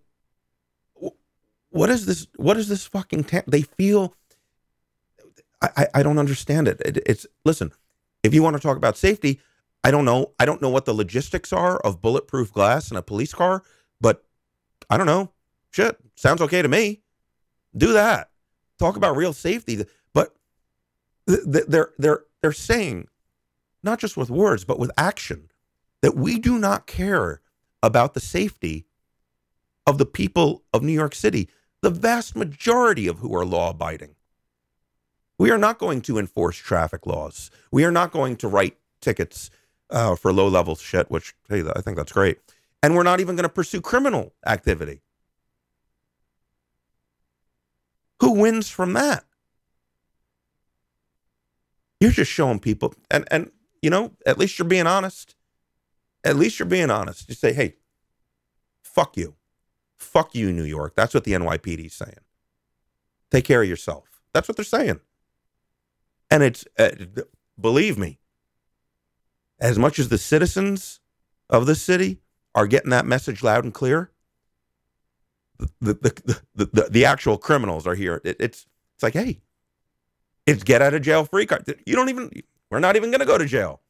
[1.70, 2.26] what is this?
[2.36, 3.24] What is this fucking?
[3.24, 4.14] Ta- they feel.
[5.62, 6.80] I, I don't understand it.
[6.84, 6.98] it.
[7.06, 7.72] It's listen.
[8.22, 9.40] If you want to talk about safety,
[9.82, 10.32] I don't know.
[10.38, 13.62] I don't know what the logistics are of bulletproof glass in a police car,
[14.00, 14.24] but
[14.90, 15.32] I don't know.
[15.70, 17.00] Shit, sounds okay to me.
[17.74, 18.30] Do that.
[18.78, 19.86] Talk about real safety
[21.26, 23.08] they're they're they're saying
[23.82, 25.48] not just with words but with action
[26.00, 27.40] that we do not care
[27.82, 28.86] about the safety
[29.86, 31.48] of the people of New York City,
[31.80, 34.14] the vast majority of who are law abiding.
[35.38, 37.50] We are not going to enforce traffic laws.
[37.72, 39.50] We are not going to write tickets
[39.90, 42.38] uh, for low level shit, which, hey, I think that's great.
[42.82, 45.02] And we're not even going to pursue criminal activity.
[48.20, 49.24] Who wins from that?
[52.02, 55.36] You're just showing people, and and you know, at least you're being honest.
[56.24, 57.28] At least you're being honest.
[57.28, 57.76] You say, hey,
[58.82, 59.36] fuck you,
[59.98, 60.96] fuck you, New York.
[60.96, 62.18] That's what the NYPD is saying.
[63.30, 64.20] Take care of yourself.
[64.34, 64.98] That's what they're saying.
[66.28, 66.90] And it's uh,
[67.60, 68.18] believe me,
[69.60, 70.98] as much as the citizens
[71.48, 72.18] of the city
[72.52, 74.10] are getting that message loud and clear,
[75.80, 78.20] the the the, the, the, the actual criminals are here.
[78.24, 79.40] It, it's it's like, hey,
[80.46, 81.64] it's get out of jail free card.
[81.86, 82.30] You don't even,
[82.70, 83.80] we're not even going to go to jail.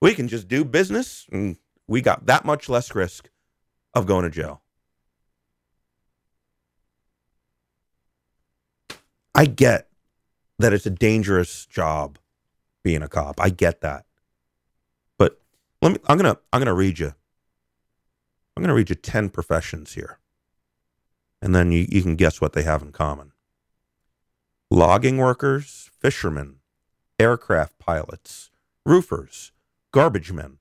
[0.00, 1.56] We can just do business and
[1.86, 3.30] we got that much less risk
[3.94, 4.62] of going to jail.
[9.34, 9.88] I get
[10.58, 12.18] that it's a dangerous job
[12.82, 13.40] being a cop.
[13.40, 14.04] I get that.
[15.16, 15.40] But
[15.82, 17.14] let me I'm going to I'm going to read you.
[18.56, 20.18] I'm going to read you 10 professions here.
[21.40, 23.32] And then you, you can guess what they have in common
[24.70, 26.56] logging workers, fishermen,
[27.18, 28.50] aircraft pilots,
[28.84, 29.50] roofers,
[29.92, 30.58] garbage men,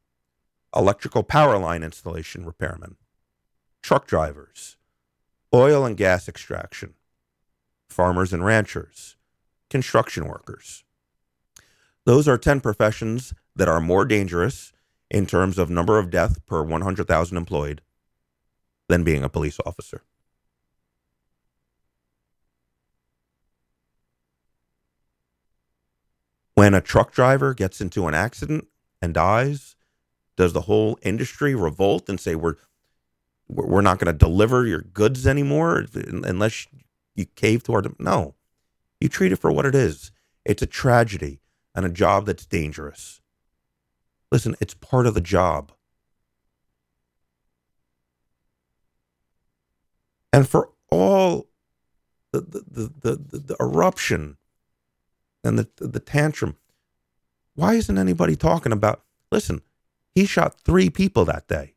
[0.73, 2.95] electrical power line installation repairmen,
[3.81, 4.77] truck drivers,
[5.53, 6.93] oil and gas extraction,
[7.89, 9.17] farmers and ranchers,
[9.69, 10.85] construction workers.
[12.05, 14.71] Those are 10 professions that are more dangerous
[15.11, 17.81] in terms of number of death per 100,000 employed
[18.87, 20.03] than being a police officer.
[26.57, 28.65] When a truck driver gets into an accident
[28.99, 29.75] and dies,
[30.35, 32.55] does the whole industry revolt and say we're
[33.47, 36.65] we're not going to deliver your goods anymore unless
[37.13, 38.33] you cave to our no.
[38.99, 40.11] You treat it for what it is.
[40.45, 41.41] It's a tragedy
[41.75, 43.21] and a job that's dangerous.
[44.31, 45.71] Listen it's part of the job.
[50.33, 51.49] And for all
[52.31, 52.63] the the
[52.99, 54.37] the, the, the eruption
[55.47, 56.57] and the the tantrum
[57.55, 59.61] why isn't anybody talking about listen
[60.17, 61.75] he shot three people that day.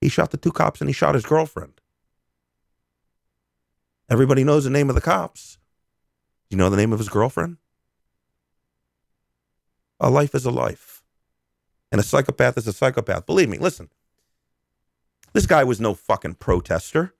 [0.00, 1.78] He shot the two cops and he shot his girlfriend.
[4.08, 5.58] Everybody knows the name of the cops.
[6.48, 7.58] You know the name of his girlfriend?
[10.00, 11.02] A life is a life.
[11.92, 13.26] And a psychopath is a psychopath.
[13.26, 13.90] Believe me, listen.
[15.34, 17.12] This guy was no fucking protester.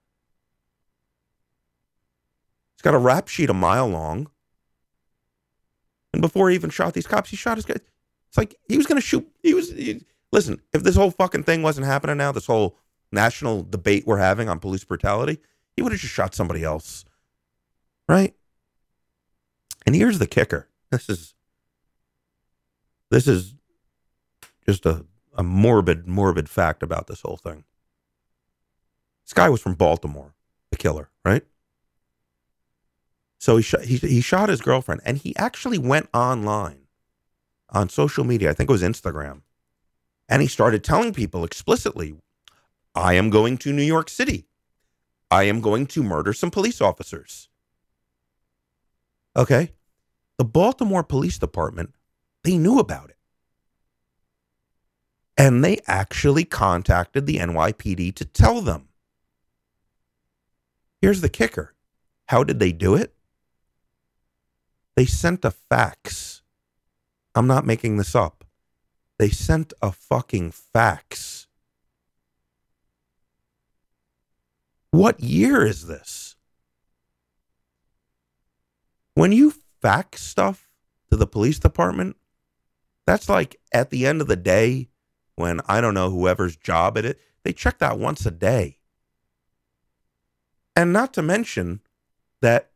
[2.77, 4.31] He's got a rap sheet a mile long.
[6.17, 7.75] And before he even shot these cops, he shot his guy.
[7.75, 9.29] It's like he was going to shoot.
[9.43, 9.71] He was.
[9.71, 10.03] He,
[10.33, 12.79] Listen, if this whole fucking thing wasn't happening now, this whole
[13.13, 15.39] national debate we're having on police brutality,
[15.77, 17.05] he would have just shot somebody else.
[18.09, 18.35] Right?
[19.85, 20.69] And here's the kicker.
[20.91, 21.35] This is
[23.11, 23.53] this is
[24.65, 25.05] just a,
[25.35, 27.65] a morbid, morbid fact about this whole thing.
[29.27, 30.35] This guy was from Baltimore,
[30.71, 31.45] the killer, right?
[33.39, 36.87] So he shot he, he shot his girlfriend and he actually went online
[37.71, 38.51] on social media.
[38.51, 39.43] I think it was Instagram
[40.29, 42.17] and he started telling people explicitly,
[42.95, 44.47] I am going to New York City.
[45.31, 47.49] I am going to murder some police officers.
[49.37, 49.73] Okay.
[50.39, 51.95] The Baltimore Police Department,
[52.43, 53.17] they knew about it.
[55.37, 58.89] And they actually contacted the NYPD to tell them.
[61.01, 61.75] Here's the kicker
[62.29, 63.15] how did they do it?
[64.97, 66.43] They sent a fax.
[67.35, 68.45] I'm not making this up.
[69.19, 71.47] They sent a fucking fax.
[74.91, 76.37] What year is this?
[79.15, 80.69] When you fax stuff
[81.11, 82.17] to the police department,
[83.07, 84.89] that's like at the end of the day
[85.35, 88.79] when I don't know whoever's job it is, they check that once a day.
[90.75, 91.81] And not to mention
[92.41, 92.71] that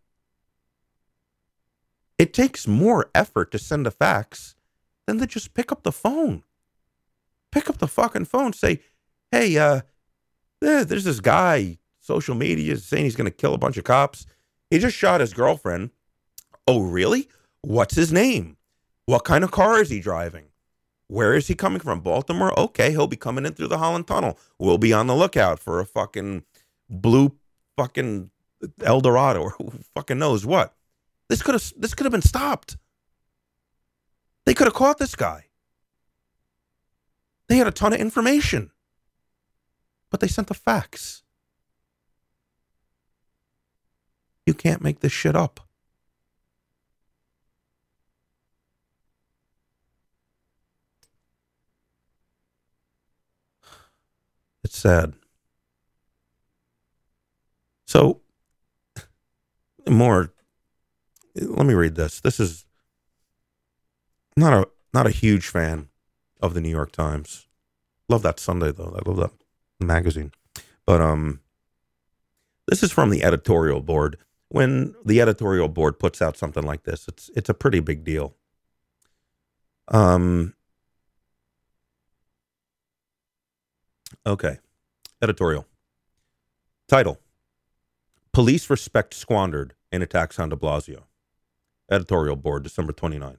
[2.20, 4.54] it takes more effort to send a fax
[5.06, 6.42] than to just pick up the phone.
[7.50, 8.52] Pick up the fucking phone.
[8.52, 8.80] Say,
[9.32, 9.80] hey, uh,
[10.60, 14.26] there's this guy, social media, is saying he's going to kill a bunch of cops.
[14.68, 15.92] He just shot his girlfriend.
[16.66, 17.26] Oh, really?
[17.62, 18.58] What's his name?
[19.06, 20.48] What kind of car is he driving?
[21.06, 22.00] Where is he coming from?
[22.00, 22.56] Baltimore?
[22.60, 24.38] Okay, he'll be coming in through the Holland Tunnel.
[24.58, 26.44] We'll be on the lookout for a fucking
[26.90, 27.32] blue
[27.78, 28.30] fucking
[28.82, 30.74] El Dorado or who fucking knows what.
[31.30, 32.76] This could have this could have been stopped.
[34.44, 35.44] They could have caught this guy.
[37.46, 38.72] They had a ton of information,
[40.10, 41.22] but they sent a fax.
[44.44, 45.60] You can't make this shit up.
[54.64, 55.14] It's sad.
[57.86, 58.20] So,
[59.88, 60.32] more.
[61.34, 62.20] Let me read this.
[62.20, 62.64] This is
[64.36, 65.88] not a not a huge fan
[66.40, 67.46] of the New York Times.
[68.08, 68.96] Love that Sunday though.
[68.98, 69.32] I love that
[69.78, 70.32] magazine.
[70.86, 71.40] But um
[72.66, 74.16] this is from the editorial board.
[74.48, 78.34] When the editorial board puts out something like this, it's it's a pretty big deal.
[79.88, 80.54] Um
[84.26, 84.58] Okay.
[85.22, 85.66] Editorial.
[86.88, 87.18] Title
[88.32, 91.04] Police Respect Squandered in Attacks on de Blasio.
[91.90, 93.38] Editorial Board, December 29th.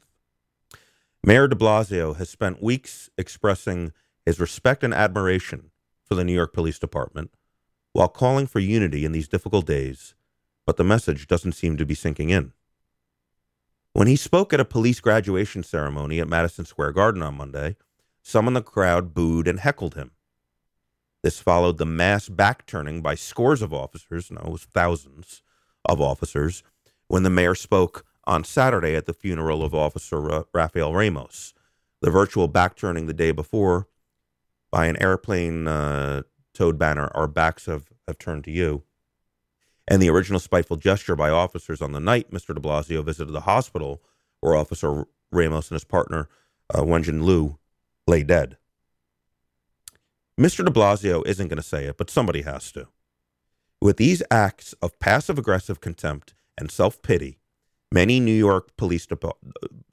[1.23, 3.93] Mayor de Blasio has spent weeks expressing
[4.25, 5.71] his respect and admiration
[6.03, 7.31] for the New York Police Department
[7.93, 10.15] while calling for unity in these difficult days,
[10.65, 12.53] but the message doesn't seem to be sinking in.
[13.93, 17.75] When he spoke at a police graduation ceremony at Madison Square Garden on Monday,
[18.21, 20.11] some in the crowd booed and heckled him.
[21.23, 25.43] This followed the mass backturning by scores of officers, no, it was thousands
[25.85, 26.63] of officers,
[27.07, 31.53] when the mayor spoke on Saturday at the funeral of Officer Ra- Rafael Ramos.
[32.01, 33.87] The virtual backturning the day before
[34.71, 38.83] by an airplane uh, towed banner, Our backs have, have turned to you.
[39.87, 42.55] And the original spiteful gesture by officers on the night Mr.
[42.55, 44.01] de Blasio visited the hospital
[44.39, 46.29] where Officer Ramos and his partner,
[46.73, 47.57] uh, Wenjian Liu,
[48.07, 48.57] lay dead.
[50.39, 50.63] Mr.
[50.65, 52.87] de Blasio isn't going to say it, but somebody has to.
[53.81, 57.39] With these acts of passive aggressive contempt and self pity,
[57.91, 59.07] many New York police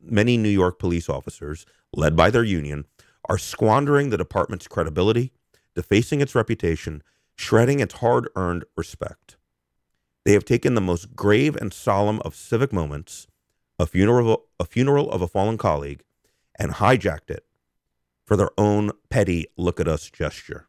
[0.01, 2.87] many New York police officers, led by their union,
[3.29, 5.33] are squandering the department's credibility,
[5.75, 7.03] defacing its reputation,
[7.37, 9.37] shredding its hard-earned respect.
[10.25, 13.27] They have taken the most grave and solemn of civic moments,
[13.79, 16.03] a funeral, a funeral of a fallen colleague,
[16.59, 17.45] and hijacked it
[18.25, 20.67] for their own petty look at us gesture.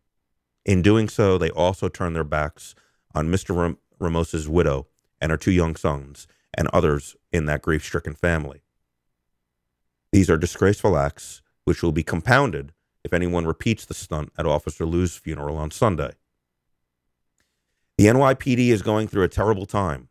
[0.65, 2.75] In doing so, they also turn their backs
[3.15, 3.55] on Mr.
[3.55, 4.87] Ram- Ramos's widow
[5.19, 6.27] and her two young sons
[6.57, 8.61] and others in that grief stricken family.
[10.11, 12.73] These are disgraceful acts which will be compounded
[13.03, 16.13] if anyone repeats the stunt at Officer Liu's funeral on Sunday.
[17.97, 20.09] The NYPD is going through a terrible time,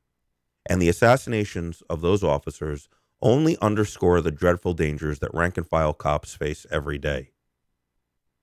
[0.69, 2.89] and the assassinations of those officers
[3.21, 7.31] only underscore the dreadful dangers that rank and file cops face every day.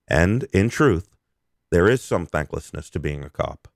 [0.08, 1.16] And, in truth,
[1.70, 3.68] there is some thanklessness to being a cop.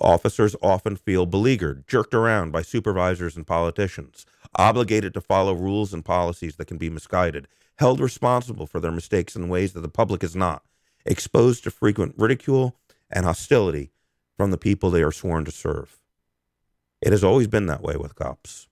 [0.00, 4.26] Officers often feel beleaguered, jerked around by supervisors and politicians,
[4.56, 7.46] obligated to follow rules and policies that can be misguided,
[7.78, 10.64] held responsible for their mistakes in ways that the public is not,
[11.06, 12.76] exposed to frequent ridicule
[13.10, 13.90] and hostility
[14.36, 15.98] from the people they are sworn to serve.
[17.00, 18.68] It has always been that way with cops.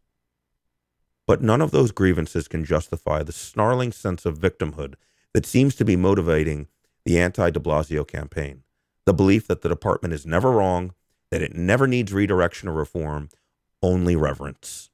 [1.26, 4.94] But none of those grievances can justify the snarling sense of victimhood
[5.32, 6.66] that seems to be motivating
[7.04, 8.64] the anti de Blasio campaign.
[9.06, 10.94] The belief that the department is never wrong,
[11.32, 13.30] that it never needs redirection or reform,
[13.82, 14.90] only reverence.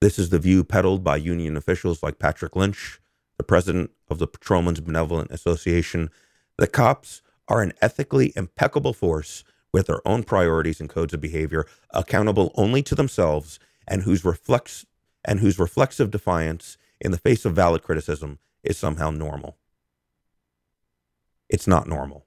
[0.00, 3.00] This is the view peddled by union officials like Patrick Lynch,
[3.36, 6.10] the president of the Patrolmen's Benevolent Association.
[6.58, 11.64] The cops are an ethically impeccable force with their own priorities and codes of behavior,
[11.90, 14.84] accountable only to themselves, and whose reflex
[15.24, 19.58] and whose reflexive defiance in the face of valid criticism is somehow normal.
[21.48, 22.25] It's not normal.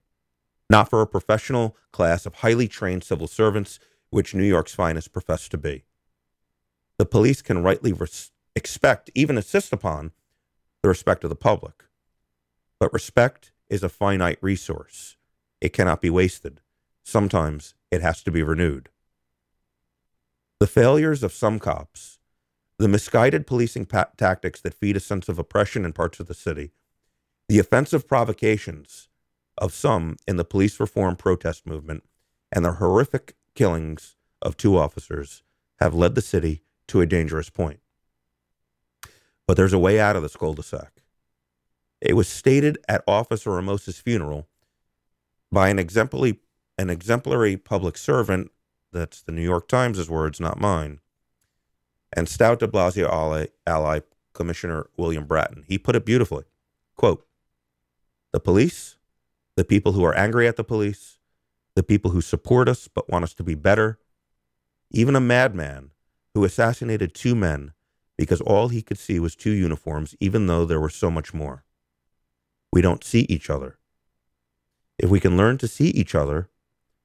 [0.70, 3.80] Not for a professional class of highly trained civil servants,
[4.11, 5.84] which New York's finest profess to be.
[6.97, 10.11] The police can rightly res- expect, even insist upon,
[10.82, 11.86] the respect of the public.
[12.80, 15.17] But respect is a finite resource.
[15.59, 16.61] It cannot be wasted.
[17.03, 18.89] Sometimes it has to be renewed.
[20.59, 22.20] The failures of some cops,
[22.78, 26.34] the misguided policing pa- tactics that feed a sense of oppression in parts of the
[26.34, 26.72] city,
[27.47, 29.09] the offensive provocations
[29.60, 32.03] of some in the police reform protest movement,
[32.51, 35.43] and the horrific killings of two officers
[35.80, 37.80] have led the city to a dangerous point.
[39.45, 41.03] But there's a way out of this cul-de-sac.
[42.01, 44.47] It was stated at Officer Ramos's funeral
[45.51, 46.39] by an exemplary,
[46.78, 48.51] an exemplary public servant,
[48.91, 50.99] that's the New York Times' words, not mine,
[52.14, 53.99] and stout de Blasio ally, ally
[54.34, 55.66] Commissioner William Bratton.
[55.68, 56.45] He put it beautifully.
[56.95, 57.26] Quote,
[58.32, 58.97] the police,
[59.60, 61.20] the people who are angry at the police,
[61.76, 63.99] the people who support us but want us to be better,
[64.89, 65.91] even a madman
[66.34, 67.74] who assassinated two men
[68.18, 71.66] because all he could see was two uniforms, even though there were so much more.
[72.72, 73.78] We don't see each other.
[74.97, 76.49] If we can learn to see each other,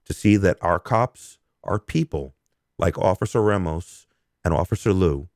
[0.05, 2.37] to see that our cops are people
[2.79, 4.07] like Officer Ramos
[4.45, 5.29] and Officer Liu,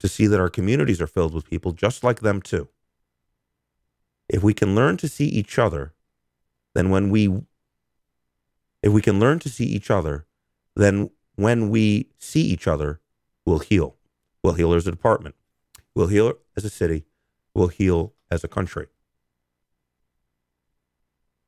[0.00, 2.68] to see that our communities are filled with people just like them too.
[4.28, 5.94] If we can learn to see each other,
[6.74, 7.42] then when we
[8.82, 10.26] if we can learn to see each other,
[10.74, 13.00] then when we see each other,
[13.46, 13.96] we'll heal.
[14.42, 15.36] We'll heal as a department.
[15.94, 17.04] We'll heal as a city.
[17.54, 18.88] We'll heal as a country.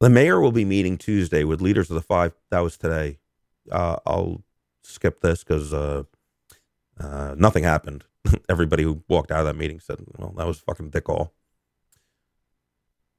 [0.00, 2.34] The mayor will be meeting Tuesday with leaders of the five.
[2.50, 3.18] That was today.
[3.70, 4.42] Uh, I'll
[4.82, 6.02] skip this because uh,
[7.00, 8.04] uh, nothing happened.
[8.48, 11.32] Everybody who walked out of that meeting said, "Well, that was fucking dick all."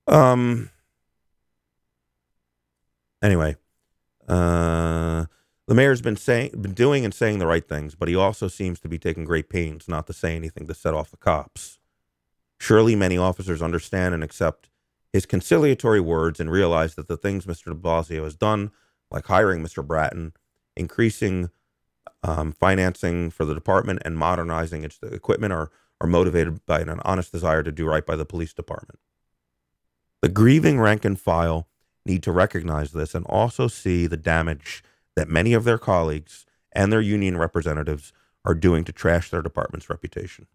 [0.08, 0.70] Um.
[3.22, 3.56] Anyway,
[4.28, 5.26] uh,
[5.68, 8.80] the mayor's been saying, been doing and saying the right things, but he also seems
[8.82, 11.80] to be taking great pains not to say anything to set off the cops.
[12.60, 14.70] Surely, many officers understand and accept
[15.12, 17.66] his conciliatory words and realize that the things Mr.
[17.66, 18.72] de Blasio has done,
[19.10, 19.86] like hiring Mr.
[19.86, 20.34] Bratton,
[20.76, 21.50] increasing
[22.24, 27.32] um, financing for the department, and modernizing its equipment, are are motivated by an honest
[27.32, 29.00] desire to do right by the police department.
[30.22, 31.68] The grieving rank and file
[32.06, 34.84] need to recognize this and also see the damage
[35.16, 39.90] that many of their colleagues and their union representatives are doing to trash their department's
[39.90, 40.48] reputation.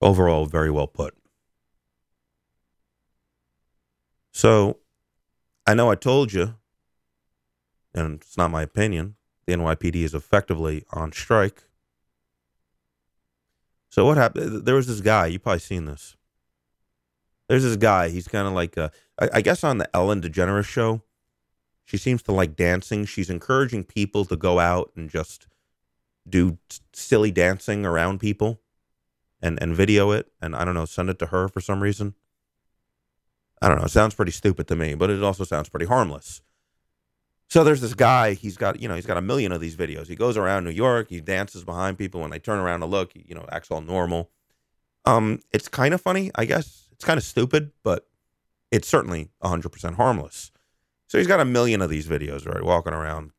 [0.00, 1.14] Overall, very well put.
[4.32, 4.78] So,
[5.66, 6.56] I know I told you,
[7.94, 9.16] and it's not my opinion,
[9.46, 11.62] the NYPD is effectively on strike.
[13.88, 14.66] So, what happened?
[14.66, 16.15] There was this guy, you probably seen this.
[17.48, 18.90] There's this guy, he's kind of like, a,
[19.20, 21.02] I, I guess on the Ellen DeGeneres show,
[21.84, 23.04] she seems to like dancing.
[23.04, 25.46] She's encouraging people to go out and just
[26.28, 28.60] do s- silly dancing around people
[29.40, 32.14] and, and video it and I don't know, send it to her for some reason.
[33.62, 33.84] I don't know.
[33.84, 36.42] It sounds pretty stupid to me, but it also sounds pretty harmless.
[37.48, 40.08] So there's this guy, he's got, you know, he's got a million of these videos.
[40.08, 43.12] He goes around New York, he dances behind people when they turn around to look,
[43.14, 44.30] you know, acts all normal.
[45.04, 46.85] Um, it's kind of funny, I guess.
[46.96, 48.08] It's kind of stupid, but
[48.70, 50.50] it's certainly 100% harmless.
[51.08, 53.32] So he's got a million of these videos, right, walking around.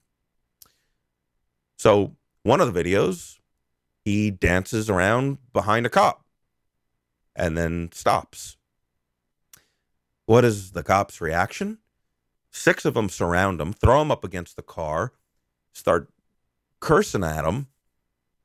[1.78, 3.40] So one of the videos,
[4.06, 6.24] he dances around behind a cop
[7.36, 8.58] and then stops.
[10.26, 11.80] What is the cop's reaction?
[12.52, 15.14] Six of them surround him, throw him up against the car,
[15.74, 16.10] start
[16.80, 17.68] cursing at him,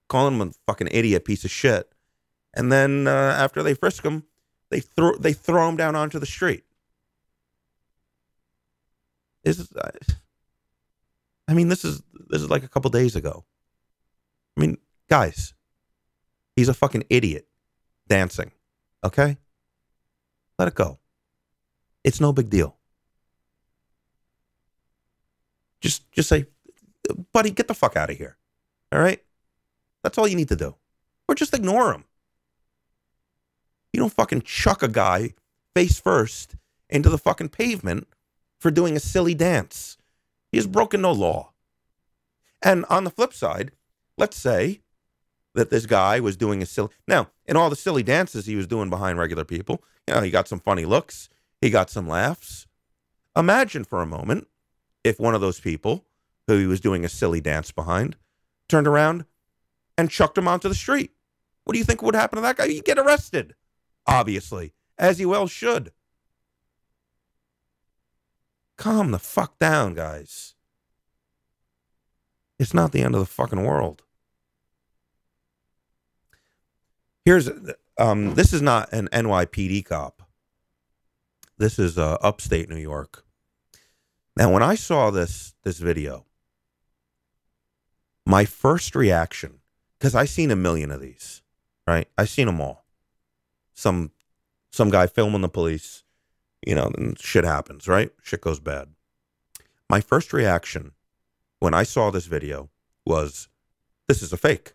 [0.09, 1.93] calling him a fucking idiot piece of shit.
[2.55, 4.25] And then uh, after they frisk him,
[4.73, 6.65] they throw they throw him down onto the street.
[9.45, 9.71] This is,
[11.47, 13.45] I mean, this is this is like a couple days ago.
[14.57, 14.79] I mean,
[15.11, 15.53] guys,
[16.57, 17.47] he's a fucking idiot
[18.09, 18.53] dancing.
[19.05, 19.37] Okay,
[20.59, 20.99] let it go.
[22.03, 22.79] It's no big deal.
[25.83, 26.47] Just just say,
[27.35, 28.39] buddy, get the fuck out of here.
[28.91, 29.23] All right,
[30.03, 30.77] that's all you need to do,
[31.29, 32.05] or just ignore him.
[33.93, 35.35] You don't fucking chuck a guy
[35.75, 36.57] face first
[36.89, 38.07] into the fucking pavement
[38.61, 39.97] for doing a silly dance.
[40.51, 41.53] He has broken no law.
[42.63, 43.73] And on the flip side,
[44.17, 44.81] let's say
[45.55, 46.91] that this guy was doing a silly.
[47.09, 50.31] Now, in all the silly dances he was doing behind regular people, you know, he
[50.31, 51.29] got some funny looks,
[51.61, 52.67] he got some laughs.
[53.37, 54.47] Imagine for a moment
[55.05, 56.05] if one of those people
[56.47, 58.17] who he was doing a silly dance behind
[58.69, 59.25] turned around
[59.99, 61.13] and chucked him onto the street.
[61.65, 62.69] What do you think would happen to that guy?
[62.69, 63.55] He'd get arrested,
[64.07, 65.93] obviously, as he well should.
[68.77, 70.55] Calm the fuck down, guys.
[72.59, 74.03] It's not the end of the fucking world.
[77.25, 77.49] Here's
[77.99, 80.23] um this is not an NYPD cop.
[81.59, 83.25] This is uh, upstate New York.
[84.37, 86.27] Now, when I saw this this video,
[88.27, 89.61] my first reaction
[89.99, 91.43] because I seen a million of these,
[91.87, 92.09] right?
[92.19, 92.82] I seen them all.
[93.83, 94.13] Some
[94.71, 96.05] some guy filming the police,
[96.65, 98.11] you know, and shit happens, right?
[98.23, 98.95] Shit goes bad.
[99.91, 100.93] My first reaction
[101.59, 102.71] when I saw this video
[103.05, 103.49] was,
[104.07, 104.75] "This is a fake.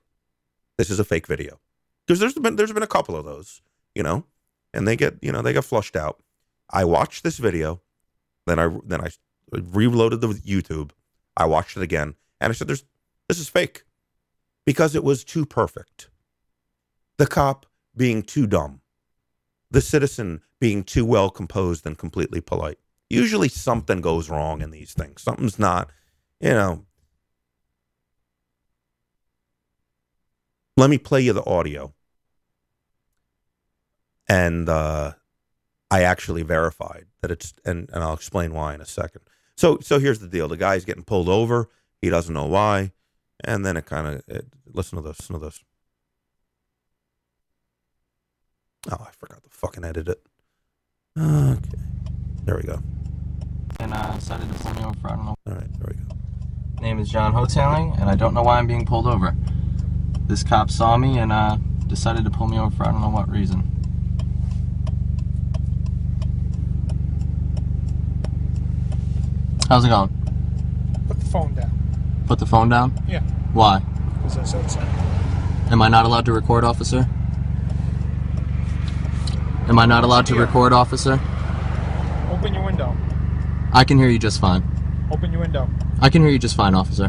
[0.78, 1.62] This is a fake video."
[2.06, 3.62] Because there's been there's been a couple of those,
[3.96, 4.26] you know,
[4.74, 6.22] and they get you know they get flushed out.
[6.70, 7.82] I watched this video,
[8.46, 9.10] then I then I
[9.54, 10.92] reloaded the YouTube.
[11.38, 12.84] I watched it again, and I said, "There's
[13.30, 13.86] this is fake,"
[14.66, 16.10] because it was too perfect.
[17.16, 18.82] The cop being too dumb,
[19.70, 22.80] the citizen being too well composed and completely polite.
[23.10, 25.22] Usually something goes wrong in these things.
[25.22, 25.90] Something's not,
[26.40, 26.86] you know.
[30.76, 31.94] Let me play you the audio.
[34.30, 35.14] And uh,
[35.90, 39.22] I actually verified that it's, and, and I'll explain why in a second.
[39.56, 41.70] So, so here's the deal: the guy's getting pulled over.
[42.02, 42.92] He doesn't know why,
[43.44, 44.42] and then it kind of
[44.72, 45.20] listen to this.
[45.20, 45.64] Listen to this.
[48.92, 50.22] Oh, I forgot to fucking edit it.
[51.20, 51.60] Okay,
[52.46, 52.80] there we go.
[53.80, 55.36] and uh, decided to pull me over for I don't know.
[55.48, 56.16] All right, there we go.
[56.82, 59.36] Name is John Hotailing, and I don't know why I'm being pulled over.
[60.28, 61.58] This cop saw me and uh,
[61.88, 63.64] decided to pull me over for I don't know what reason.
[69.70, 70.10] How's it going?
[71.08, 71.72] Put the phone down.
[72.28, 72.94] Put the phone down?
[73.08, 73.22] Yeah,
[73.54, 73.80] Why?
[74.18, 74.88] because that's outside.
[75.72, 77.08] Am I not allowed to record, officer?
[79.70, 80.46] Am I not allowed to Here.
[80.46, 81.20] record, officer?
[82.32, 82.96] Open your window.
[83.74, 84.64] I can hear you just fine.
[85.12, 85.70] Open your window.
[86.02, 87.08] I can hear you just fine, officer.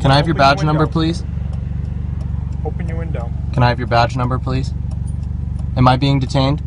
[0.00, 0.92] Can I have your Open your badge number, window.
[0.92, 1.24] please?
[2.64, 3.32] Open your window.
[3.54, 4.72] Can I have your badge number, please?
[5.76, 6.62] Am I being detained?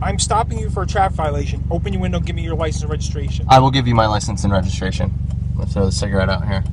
[0.00, 1.62] I'm stopping you for a traffic violation.
[1.70, 2.20] Open your window.
[2.20, 3.44] Give me your license and registration.
[3.48, 5.12] I will give you my license and registration.
[5.56, 6.64] Let's throw the cigarette out here.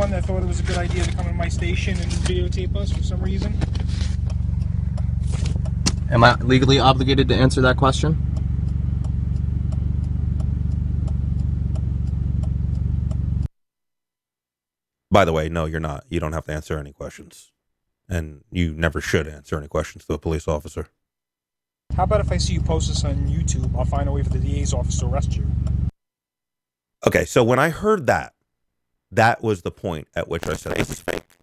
[0.00, 2.10] You one that thought it was a good idea to come to my station and
[2.10, 3.54] videotape us for some reason?
[6.10, 8.16] Am I legally obligated to answer that question?
[15.10, 16.06] By the way, no, you're not.
[16.08, 17.52] You don't have to answer any questions.
[18.08, 20.88] And you never should answer any questions to a police officer.
[21.94, 24.30] How about if I see you post this on YouTube, I'll find a way for
[24.30, 25.46] the DA's office to arrest you.
[27.06, 28.32] Okay, so when I heard that,
[29.10, 31.38] that was the point at which I said, this is fake.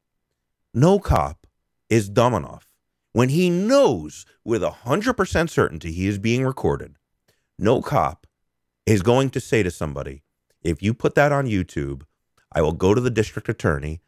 [0.73, 1.47] No cop
[1.89, 2.67] is dumb enough
[3.13, 6.95] when he knows with a 100% certainty he is being recorded.
[7.57, 8.27] No cop
[8.85, 10.23] is going to say to somebody,
[10.61, 12.03] if you put that on YouTube,
[12.51, 14.01] I will go to the district attorney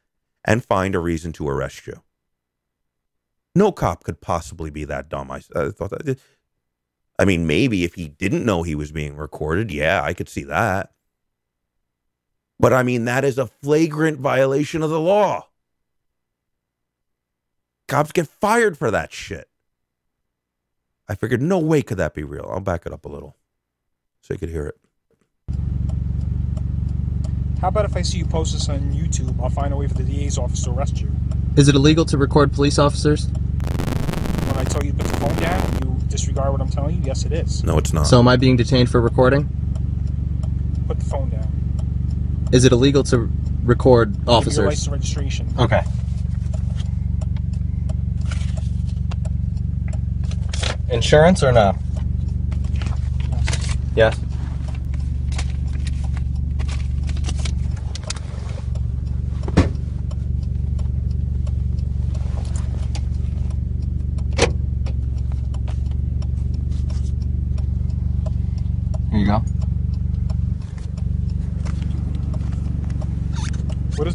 [0.46, 2.02] and find a reason to arrest you.
[3.56, 5.32] No cop could possibly be that dumb.
[5.32, 6.20] I, I thought that.
[7.18, 10.44] I mean, maybe if he didn't know he was being recorded, yeah, I could see
[10.44, 10.92] that.
[12.60, 15.48] But I mean, that is a flagrant violation of the law.
[17.88, 19.48] Cops get fired for that shit.
[21.08, 22.48] I figured, no way could that be real.
[22.52, 23.36] I'll back it up a little
[24.22, 24.78] so you could hear it.
[27.62, 29.96] How about if I see you post this on YouTube, I'll find a way for
[29.96, 31.12] the DA's office to arrest you.
[31.58, 33.26] Is it illegal to record police officers?
[33.28, 37.02] When I tell you to put the phone down, you disregard what I'm telling you?
[37.04, 37.64] Yes, it is.
[37.64, 38.04] No, it's not.
[38.04, 39.50] So am I being detained for recording?
[40.88, 41.49] Put the phone down.
[42.52, 43.30] Is it illegal to
[43.64, 44.66] record me your officers?
[44.66, 45.54] license registration.
[45.60, 45.84] Okay.
[50.90, 51.76] Insurance or no?
[53.96, 54.20] Yes.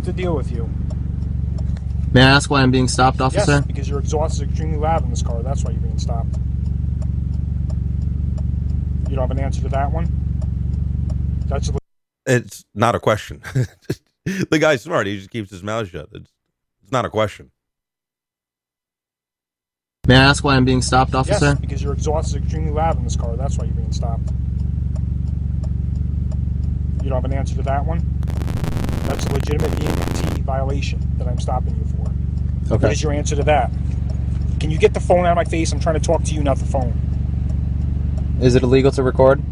[0.04, 0.68] What is the deal with you?
[2.12, 3.52] May I ask why I'm being stopped, officer?
[3.52, 5.42] Yes, because your exhaust is extremely loud in this car.
[5.42, 6.36] That's why you're being stopped.
[9.08, 10.06] You don't have an answer to that one?
[11.46, 11.78] That's a
[12.26, 13.40] It's not a question.
[14.26, 15.06] the guy's smart.
[15.06, 16.10] He just keeps his mouth shut.
[16.12, 16.30] It's,
[16.82, 17.50] it's not a question.
[20.06, 21.46] May I ask why I'm being stopped, officer?
[21.46, 23.36] Yes, because your exhaust is extremely loud in this car.
[23.36, 24.28] That's why you're being stopped.
[27.02, 28.02] You don't have an answer to that one?
[29.06, 32.10] That's a legitimate EMT violation that I'm stopping you for.
[32.70, 32.92] What Okay.
[32.92, 33.70] is your answer to that?
[34.60, 35.72] Can you get the phone out of my face?
[35.72, 36.92] I'm trying to talk to you, not the phone.
[38.40, 39.42] Is it illegal to record?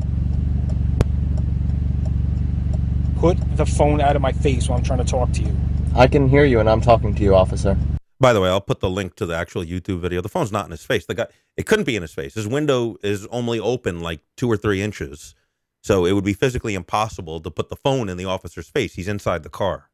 [3.18, 5.55] Put the phone out of my face while I'm trying to talk to you.
[5.94, 7.76] I can hear you and I'm talking to you, officer.
[8.18, 10.20] By the way, I'll put the link to the actual YouTube video.
[10.20, 11.07] The phone's not in his face.
[11.07, 11.26] The guy,
[11.57, 12.34] it couldn't be in his face.
[12.34, 15.34] His window is only open like two or three inches,
[15.83, 18.95] so it would be physically impossible to put the phone in the officer's face.
[18.95, 19.91] He's inside the car.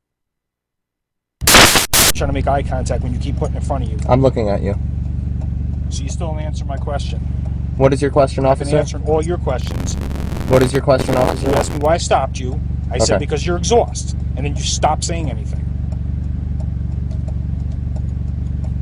[1.47, 3.99] I'm trying to make eye contact when you keep putting it in front of you.
[4.09, 4.75] I'm looking at you.
[5.91, 7.21] So you still don't answer my question.
[7.79, 8.79] What is your question, I've been officer?
[8.79, 9.95] answering all your questions.
[10.51, 11.47] What is your question, officer?
[11.47, 11.59] You officer?
[11.59, 12.61] asked me why I stopped you.
[12.91, 13.25] I said Okay.
[13.25, 15.61] because you're exhaust, and then you stopped saying anything.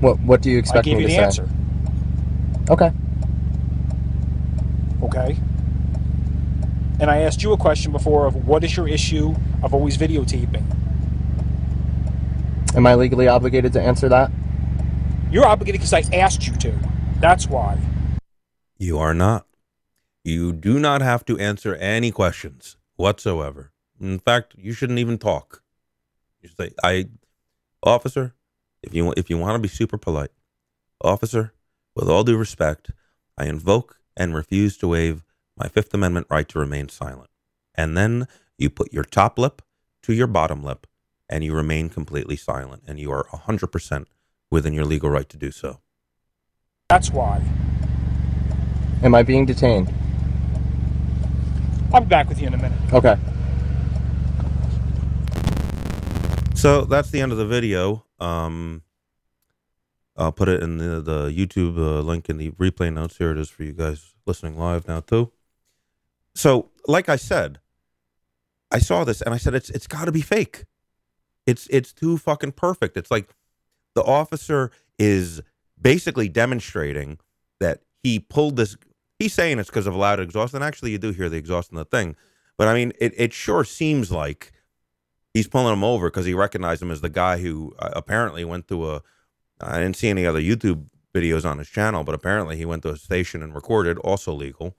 [0.01, 1.24] What What do you I expect gave me you to the say?
[1.24, 1.49] answer.
[2.70, 2.93] Okay.
[5.03, 5.39] Okay.
[6.98, 10.64] And I asked you a question before of what is your issue of always videotaping?
[12.74, 14.31] Am I legally obligated to answer that?
[15.31, 16.78] You're obligated because I asked you to.
[17.20, 17.78] That's why.
[18.78, 19.47] You are not.
[20.24, 23.73] You do not have to answer any questions whatsoever.
[24.01, 25.62] In fact, you shouldn't even talk.
[26.43, 27.09] You say, "I,
[27.82, 28.35] officer,
[28.82, 30.32] if you if you want to be super polite,
[31.01, 31.52] officer,
[31.94, 32.90] with all due respect,
[33.39, 35.24] I invoke and refuse to waive
[35.57, 37.31] my Fifth Amendment right to remain silent."
[37.74, 38.27] And then
[38.59, 39.62] you put your top lip
[40.03, 40.87] to your bottom lip,
[41.28, 44.09] and you remain completely silent, and you are hundred percent
[44.51, 45.81] within your legal right to do so.
[46.89, 47.45] That's why.
[49.03, 49.93] Am I being detained?
[51.93, 52.93] I'll be back with you in a minute.
[52.93, 53.16] Okay.
[56.55, 58.05] So that's the end of the video.
[58.19, 58.83] Um,
[60.16, 63.19] I'll put it in the, the YouTube uh, link in the replay notes.
[63.19, 65.31] Here it is for you guys listening live now too.
[66.37, 67.61] So, like I said,
[68.71, 70.65] I saw this and I said it's it's got to be fake.
[71.47, 72.97] It's it's too fucking perfect.
[72.97, 73.35] It's like
[73.95, 75.41] the officer is
[75.81, 77.19] basically demonstrating
[77.61, 78.77] that he pulled this.
[79.19, 81.77] He's saying it's because of loud exhaust, and actually, you do hear the exhaust in
[81.77, 82.17] the thing.
[82.59, 84.53] But I mean, it it sure seems like
[85.33, 88.69] he's pulling him over because he recognized him as the guy who uh, apparently went
[88.69, 89.03] to a.
[89.59, 90.85] I didn't see any other YouTube
[91.15, 94.77] videos on his channel, but apparently he went to a station and recorded, also legal.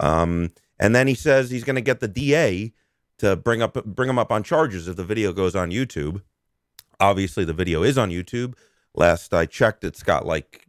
[0.00, 2.72] Um, and then he says he's going to get the DA
[3.18, 6.22] to bring up bring him up on charges if the video goes on YouTube.
[7.00, 8.54] obviously the video is on YouTube.
[8.94, 10.66] Last I checked, it's got like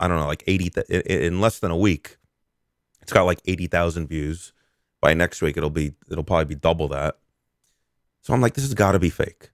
[0.00, 2.16] I don't know, like eighty th- in less than a week.
[3.02, 4.52] It's got like eighty thousand views.
[5.00, 7.18] By next week, it'll be it'll probably be double that.
[8.22, 9.50] So I'm like, this has got to be fake.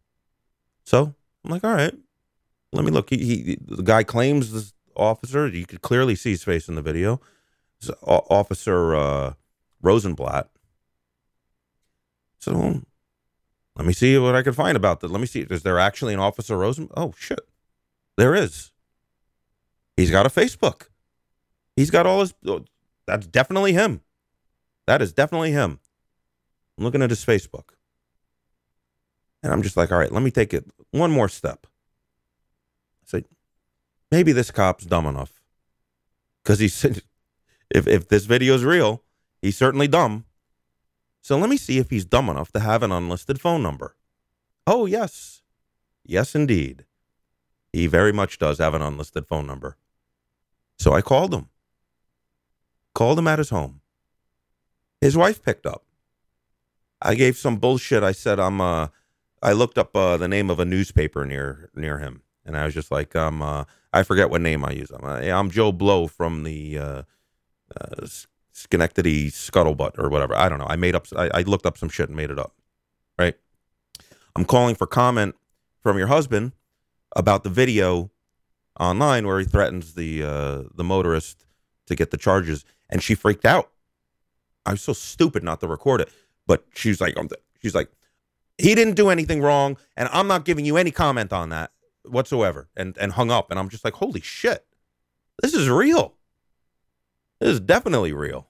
[0.84, 1.14] So
[1.44, 1.94] I'm like, all right,
[2.72, 3.10] let me look.
[3.10, 5.48] He, he the guy claims this officer.
[5.48, 7.20] You could clearly see his face in the video.
[8.02, 9.32] Officer uh,
[9.82, 10.48] Rosenblatt.
[12.38, 12.82] So
[13.76, 15.10] let me see what I can find about that.
[15.10, 15.40] Let me see.
[15.48, 16.88] Is there actually an Officer Rosen?
[16.96, 17.40] Oh shit,
[18.16, 18.72] there is.
[19.96, 20.88] He's got a Facebook.
[21.76, 22.34] He's got all his.
[22.46, 22.64] oh,
[23.06, 24.00] That's definitely him.
[24.86, 25.80] That is definitely him.
[26.76, 27.70] I'm looking at his Facebook.
[29.42, 31.66] And I'm just like, all right, let me take it one more step.
[33.04, 33.24] I say,
[34.10, 35.40] maybe this cop's dumb enough.
[36.42, 37.02] Because he said,
[37.70, 39.02] if, if this video is real,
[39.42, 40.24] he's certainly dumb.
[41.20, 43.96] So let me see if he's dumb enough to have an unlisted phone number.
[44.66, 45.42] Oh, yes.
[46.04, 46.84] Yes, indeed.
[47.72, 49.76] He very much does have an unlisted phone number.
[50.78, 51.48] So I called him.
[52.94, 53.80] Called him at his home.
[55.00, 55.84] His wife picked up.
[57.00, 58.02] I gave some bullshit.
[58.02, 58.88] I said I'm uh
[59.42, 62.74] I looked up uh, the name of a newspaper near near him, and I was
[62.74, 64.90] just like, um, uh, I forget what name I use.
[64.90, 67.04] I'm, uh, I'm Joe Blow from the
[67.80, 68.06] uh,
[68.52, 70.34] Schenectady Scuttlebutt or whatever.
[70.34, 70.66] I don't know.
[70.68, 71.06] I made up.
[71.16, 72.54] I, I looked up some shit and made it up.
[73.18, 73.36] Right.
[74.36, 75.34] I'm calling for comment
[75.82, 76.52] from your husband
[77.16, 78.10] about the video
[78.78, 81.44] online where he threatens the uh, the motorist
[81.86, 83.70] to get the charges, and she freaked out.
[84.66, 86.10] I was so stupid not to record it,
[86.46, 87.16] but she's like,
[87.62, 87.90] she's like,
[88.58, 91.72] he didn't do anything wrong, and I'm not giving you any comment on that
[92.04, 94.66] whatsoever, and and hung up, and I'm just like, holy shit,
[95.40, 96.17] this is real.
[97.40, 98.48] This is definitely real.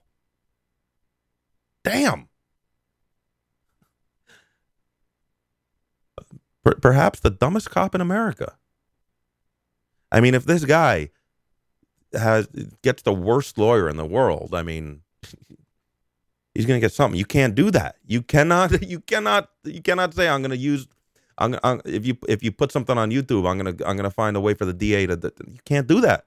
[1.83, 2.27] Damn.
[6.81, 8.57] Perhaps the dumbest cop in America.
[10.11, 11.09] I mean, if this guy
[12.13, 12.47] has
[12.83, 15.01] gets the worst lawyer in the world, I mean,
[16.53, 17.17] he's going to get something.
[17.17, 17.95] You can't do that.
[18.05, 18.81] You cannot.
[18.87, 19.49] You cannot.
[19.63, 20.87] You cannot say I'm going to use.
[21.37, 24.35] I'm, I'm if you if you put something on YouTube, I'm gonna I'm gonna find
[24.35, 25.15] a way for the DA to.
[25.15, 26.25] to- You can't do that.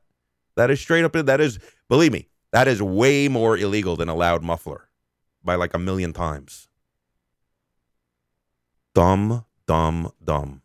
[0.57, 1.13] That is straight up.
[1.13, 1.59] That is
[1.89, 2.29] believe me.
[2.53, 4.89] That is way more illegal than a loud muffler,
[5.43, 6.69] by like a million times.
[8.95, 10.62] Dumb, dumb, dumb.